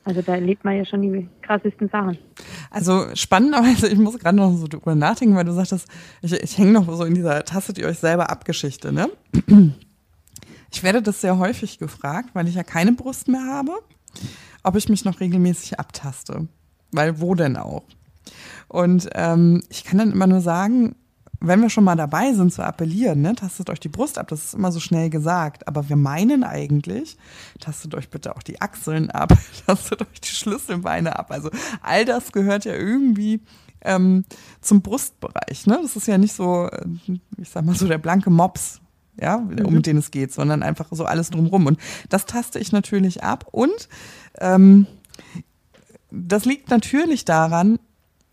[0.04, 2.16] Also da erlebt man ja schon die krassesten Sachen.
[2.70, 5.88] Also spannenderweise, ich muss gerade noch so drüber nachdenken, weil du sagtest,
[6.22, 9.08] ich, ich hänge noch so in dieser Tasse, ihr euch selber abgeschichte, ne?
[10.72, 13.72] Ich werde das sehr häufig gefragt, weil ich ja keine Brust mehr habe,
[14.62, 16.46] ob ich mich noch regelmäßig abtaste.
[16.92, 17.82] Weil wo denn auch?
[18.68, 20.94] Und ähm, ich kann dann immer nur sagen,
[21.40, 24.44] wenn wir schon mal dabei sind zu appellieren, ne, tastet euch die Brust ab, das
[24.44, 27.16] ist immer so schnell gesagt, aber wir meinen eigentlich,
[27.60, 29.32] tastet euch bitte auch die Achseln ab,
[29.66, 31.30] tastet euch die Schlüsselbeine ab.
[31.30, 31.50] Also
[31.82, 33.40] all das gehört ja irgendwie
[33.82, 34.24] ähm,
[34.60, 35.66] zum Brustbereich.
[35.66, 35.78] Ne?
[35.82, 36.86] Das ist ja nicht so, äh,
[37.38, 38.80] ich sag mal so der blanke Mops,
[39.20, 39.64] ja, mhm.
[39.64, 41.66] um den es geht, sondern einfach so alles drumrum.
[41.66, 43.46] Und das taste ich natürlich ab.
[43.50, 43.88] Und
[44.40, 44.86] ähm,
[46.10, 47.78] das liegt natürlich daran,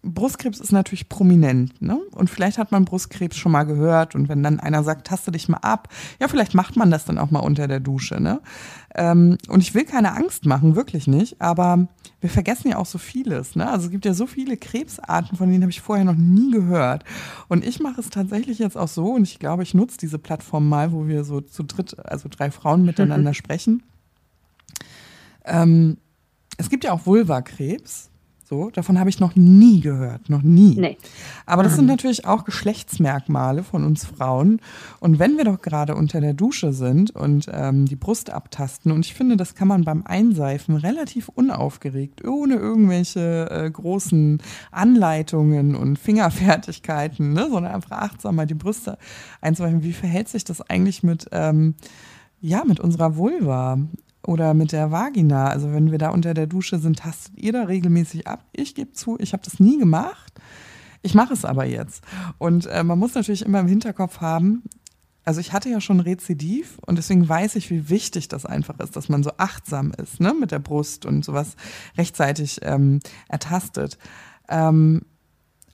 [0.03, 1.97] Brustkrebs ist natürlich prominent, ne?
[2.11, 5.47] Und vielleicht hat man Brustkrebs schon mal gehört und wenn dann einer sagt, taste dich
[5.47, 5.87] mal ab,
[6.19, 8.41] ja, vielleicht macht man das dann auch mal unter der Dusche, ne?
[8.95, 11.87] Ähm, und ich will keine Angst machen, wirklich nicht, aber
[12.19, 13.69] wir vergessen ja auch so vieles, ne?
[13.69, 17.05] Also es gibt ja so viele Krebsarten, von denen habe ich vorher noch nie gehört.
[17.47, 20.67] Und ich mache es tatsächlich jetzt auch so und ich glaube, ich nutze diese Plattform
[20.67, 23.83] mal, wo wir so zu dritt, also drei Frauen miteinander sprechen.
[25.45, 25.97] Ähm,
[26.57, 28.09] es gibt ja auch Vulvakrebs.
[28.53, 30.75] So, davon habe ich noch nie gehört, noch nie.
[30.75, 30.97] Nee.
[31.47, 31.77] Aber das mhm.
[31.77, 34.61] sind natürlich auch Geschlechtsmerkmale von uns Frauen.
[34.99, 39.07] Und wenn wir doch gerade unter der Dusche sind und ähm, die Brust abtasten, und
[39.07, 44.39] ich finde, das kann man beim Einseifen relativ unaufgeregt, ohne irgendwelche äh, großen
[44.69, 48.99] Anleitungen und Fingerfertigkeiten, ne, sondern einfach achtsam mal die Brüste
[49.41, 49.81] einzuseifen.
[49.81, 51.73] Wie verhält sich das eigentlich mit ähm,
[52.39, 53.79] ja, mit unserer Vulva
[54.25, 55.47] oder mit der Vagina.
[55.47, 58.45] Also wenn wir da unter der Dusche sind, tastet ihr da regelmäßig ab.
[58.53, 60.33] Ich gebe zu, ich habe das nie gemacht.
[61.01, 62.03] Ich mache es aber jetzt.
[62.37, 64.63] Und äh, man muss natürlich immer im Hinterkopf haben,
[65.25, 68.95] also ich hatte ja schon Rezidiv und deswegen weiß ich, wie wichtig das einfach ist,
[68.95, 71.55] dass man so achtsam ist, ne, mit der Brust und sowas
[71.97, 72.99] rechtzeitig ähm,
[73.29, 73.97] ertastet.
[74.49, 75.03] Ähm,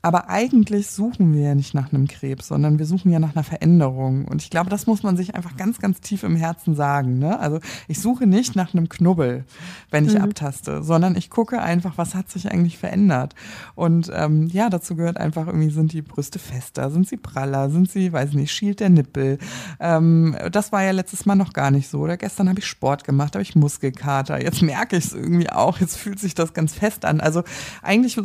[0.02, 3.44] aber eigentlich suchen wir ja nicht nach einem Krebs, sondern wir suchen ja nach einer
[3.44, 4.26] Veränderung.
[4.26, 7.20] Und ich glaube, das muss man sich einfach ganz, ganz tief im Herzen sagen.
[7.20, 7.38] Ne?
[7.38, 9.44] Also ich suche nicht nach einem Knubbel,
[9.92, 10.22] wenn ich mhm.
[10.22, 13.36] abtaste, sondern ich gucke einfach, was hat sich eigentlich verändert.
[13.76, 17.92] Und ähm, ja, dazu gehört einfach irgendwie, sind die Brüste fester, sind sie praller, sind
[17.92, 19.38] sie, weiß nicht, schielt der Nippel.
[19.82, 22.00] Ähm, das war ja letztes Mal noch gar nicht so.
[22.00, 24.42] Oder gestern habe ich Sport gemacht, habe ich Muskelkater.
[24.42, 27.20] Jetzt merke ich es irgendwie auch, jetzt fühlt sich das ganz fest an.
[27.20, 27.44] Also
[27.82, 28.18] eigentlich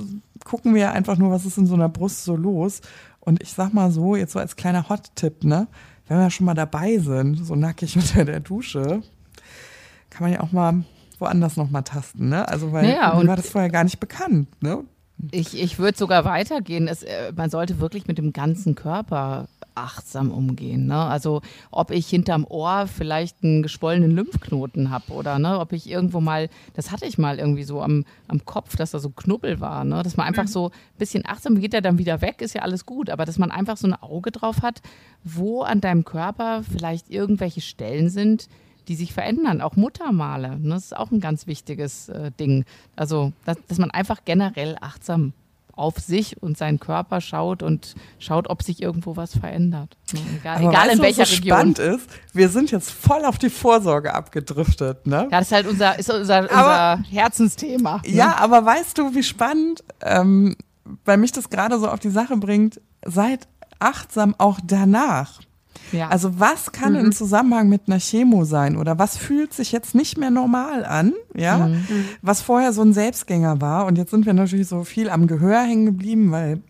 [0.45, 2.80] gucken wir einfach nur, was ist in so einer Brust so los.
[3.20, 5.66] Und ich sag mal so, jetzt so als kleiner Hot-Tipp, ne?
[6.06, 9.02] Wenn wir schon mal dabei sind, so nackig unter der Dusche,
[10.10, 10.84] kann man ja auch mal
[11.18, 12.46] woanders noch mal tasten, ne?
[12.48, 14.84] Also, weil ja, mir war das vorher gar nicht bekannt, ne?
[15.30, 16.88] Ich, ich würde sogar weitergehen.
[16.88, 20.86] Es, äh, man sollte wirklich mit dem ganzen Körper achtsam umgehen.
[20.86, 20.96] Ne?
[20.96, 26.20] Also ob ich hinterm Ohr vielleicht einen geschwollenen Lymphknoten habe oder ne, ob ich irgendwo
[26.20, 29.84] mal, das hatte ich mal irgendwie so am, am Kopf, dass da so Knubbel war,
[29.84, 30.02] ne?
[30.02, 30.48] dass man einfach mhm.
[30.48, 33.38] so ein bisschen achtsam geht, der dann wieder weg, ist ja alles gut, aber dass
[33.38, 34.80] man einfach so ein Auge drauf hat,
[35.24, 38.48] wo an deinem Körper vielleicht irgendwelche Stellen sind,
[38.89, 40.59] die sich verändern, auch Muttermale.
[40.59, 40.74] Ne?
[40.74, 42.64] Das ist auch ein ganz wichtiges äh, Ding.
[42.97, 45.32] Also, dass, dass man einfach generell achtsam
[45.76, 49.97] auf sich und seinen Körper schaut und schaut, ob sich irgendwo was verändert.
[50.41, 51.57] Egal, Aber egal in welcher so Region.
[51.57, 55.28] spannend ist, wir sind jetzt voll auf die Vorsorge abgedriftet, ne?
[55.30, 58.01] Ja, das ist halt unser, ist unser, aber, unser Herzensthema.
[58.05, 58.12] Ne?
[58.12, 60.57] Ja, aber weißt du, wie spannend, ähm,
[61.05, 65.41] weil mich das gerade so auf die Sache bringt, seid achtsam auch danach.
[65.93, 66.09] Ja.
[66.09, 67.01] Also was kann mhm.
[67.01, 71.12] im Zusammenhang mit einer Chemo sein oder was fühlt sich jetzt nicht mehr normal an,
[71.35, 71.85] ja, mhm.
[72.22, 75.62] was vorher so ein Selbstgänger war und jetzt sind wir natürlich so viel am Gehör
[75.62, 76.61] hängen geblieben, weil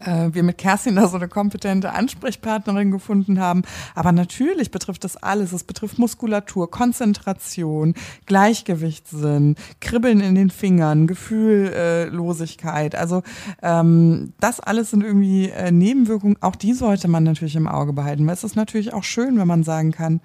[0.00, 3.62] äh, wir mit Kerstin da so eine kompetente Ansprechpartnerin gefunden haben.
[3.94, 5.52] Aber natürlich betrifft das alles.
[5.52, 7.94] Es betrifft Muskulatur, Konzentration,
[8.26, 12.94] Gleichgewichtssinn, Kribbeln in den Fingern, Gefühllosigkeit.
[12.94, 13.22] Also
[13.62, 16.36] ähm, das alles sind irgendwie äh, Nebenwirkungen.
[16.40, 18.26] Auch die sollte man natürlich im Auge behalten.
[18.26, 20.20] Weil es ist natürlich auch schön, wenn man sagen kann,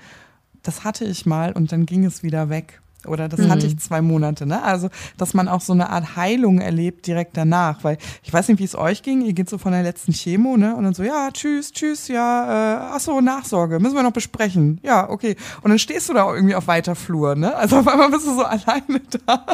[0.62, 2.83] das hatte ich mal und dann ging es wieder weg.
[3.08, 3.50] Oder das mhm.
[3.50, 4.62] hatte ich zwei Monate, ne?
[4.64, 7.84] Also, dass man auch so eine Art Heilung erlebt direkt danach.
[7.84, 9.22] Weil ich weiß nicht, wie es euch ging.
[9.22, 10.76] Ihr geht so von der letzten Chemo, ne?
[10.76, 14.80] Und dann so, ja, tschüss, tschüss, ja, äh, ach so, Nachsorge, müssen wir noch besprechen.
[14.84, 15.36] Ja, okay.
[15.62, 17.56] Und dann stehst du da auch irgendwie auf weiter Flur, ne?
[17.56, 19.46] Also auf einmal bist du so alleine da,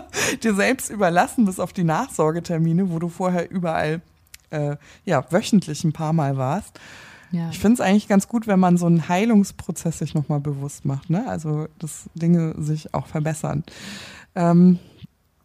[0.44, 4.02] dir selbst überlassen bis auf die Nachsorgetermine, wo du vorher überall,
[4.52, 4.76] äh,
[5.06, 6.80] ja, wöchentlich ein paar Mal warst.
[7.32, 7.50] Ja.
[7.52, 11.10] Ich finde es eigentlich ganz gut, wenn man so einen Heilungsprozess sich nochmal bewusst macht,
[11.10, 11.26] ne?
[11.28, 13.64] Also, dass Dinge sich auch verbessern.
[14.36, 14.80] Ähm,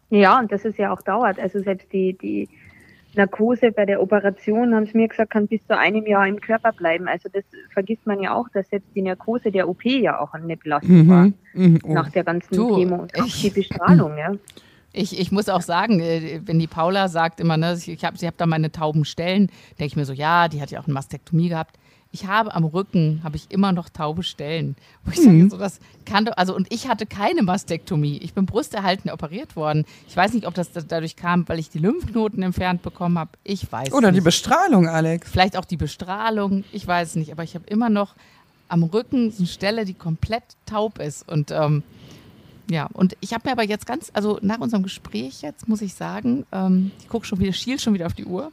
[0.09, 1.39] ja, und dass es ja auch dauert.
[1.39, 2.47] Also selbst die, die
[3.15, 6.71] Narkose bei der Operation, haben sie mir gesagt, kann bis zu einem Jahr im Körper
[6.71, 7.07] bleiben.
[7.07, 10.57] Also das vergisst man ja auch, dass selbst die Narkose der OP ja auch eine
[10.57, 11.09] Belastung mhm.
[11.09, 11.25] war.
[11.53, 11.79] Mhm.
[11.83, 11.93] Oh.
[11.93, 14.33] Nach der ganzen du, Chemo und auch die Bestrahlung, ja.
[14.95, 18.27] Ich, ich muss auch sagen, äh, wenn die Paula sagt immer, ne, ich hab, sie
[18.27, 19.47] hat da meine tauben Stellen,
[19.79, 21.77] denke ich mir so, ja, die hat ja auch eine Mastektomie gehabt
[22.15, 24.77] ich habe am Rücken habe ich immer noch taube Stellen.
[25.03, 25.49] Wo ich mhm.
[25.49, 28.17] sage, so das kann doch, also und ich hatte keine Mastektomie.
[28.19, 29.83] Ich bin brusterhalten operiert worden.
[30.07, 33.31] Ich weiß nicht, ob das dadurch kam, weil ich die Lymphknoten entfernt bekommen habe.
[33.43, 34.21] Ich weiß Oder nicht.
[34.21, 35.29] die Bestrahlung, Alex.
[35.29, 36.63] Vielleicht auch die Bestrahlung.
[36.71, 38.15] Ich weiß es nicht, aber ich habe immer noch
[38.69, 41.83] am Rücken eine Stelle, die komplett taub ist und ähm,
[42.69, 45.93] ja, und ich habe mir aber jetzt ganz, also nach unserem Gespräch jetzt muss ich
[45.93, 48.51] sagen, ähm, ich gucke schon wieder, schiel schon wieder auf die Uhr.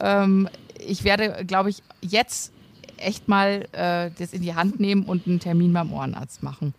[0.00, 2.52] Ähm, ich werde, glaube ich, jetzt
[2.96, 6.74] echt mal äh, das in die Hand nehmen und einen Termin beim Ohrenarzt machen.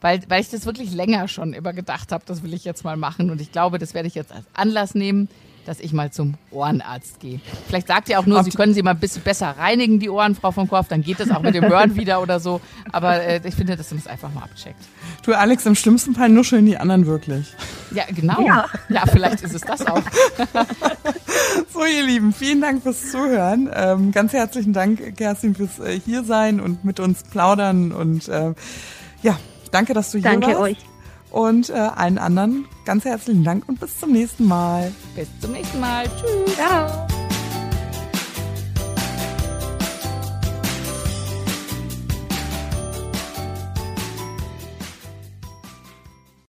[0.00, 2.96] Weil, weil ich das wirklich länger schon immer gedacht habe, das will ich jetzt mal
[2.96, 3.30] machen.
[3.30, 5.28] Und ich glaube, das werde ich jetzt als Anlass nehmen,
[5.66, 7.40] dass ich mal zum Ohrenarzt gehe.
[7.66, 10.34] Vielleicht sagt ihr auch nur, Sie können sie mal ein bisschen besser reinigen, die Ohren,
[10.34, 12.60] Frau von Korf, dann geht das auch mit dem Hören wieder oder so.
[12.92, 14.80] Aber äh, ich finde, dass man das einfach mal abcheckt.
[15.24, 17.52] Du, Alex, im schlimmsten Fall nuscheln die anderen wirklich.
[17.90, 18.40] Ja, genau.
[18.40, 20.02] Ja, ja vielleicht ist es das auch.
[21.72, 23.68] so, ihr Lieben, vielen Dank fürs Zuhören.
[23.74, 27.92] Ähm, ganz herzlichen Dank, Kerstin, fürs äh, hier sein und mit uns plaudern.
[27.92, 28.54] Und äh,
[29.22, 29.38] ja,
[29.72, 30.58] danke, dass du hier danke warst.
[30.58, 30.95] Danke euch.
[31.36, 34.90] Und äh, allen anderen ganz herzlichen Dank und bis zum nächsten Mal.
[35.14, 36.06] Bis zum nächsten Mal.
[36.06, 36.54] Tschüss.
[36.54, 37.06] Ciao.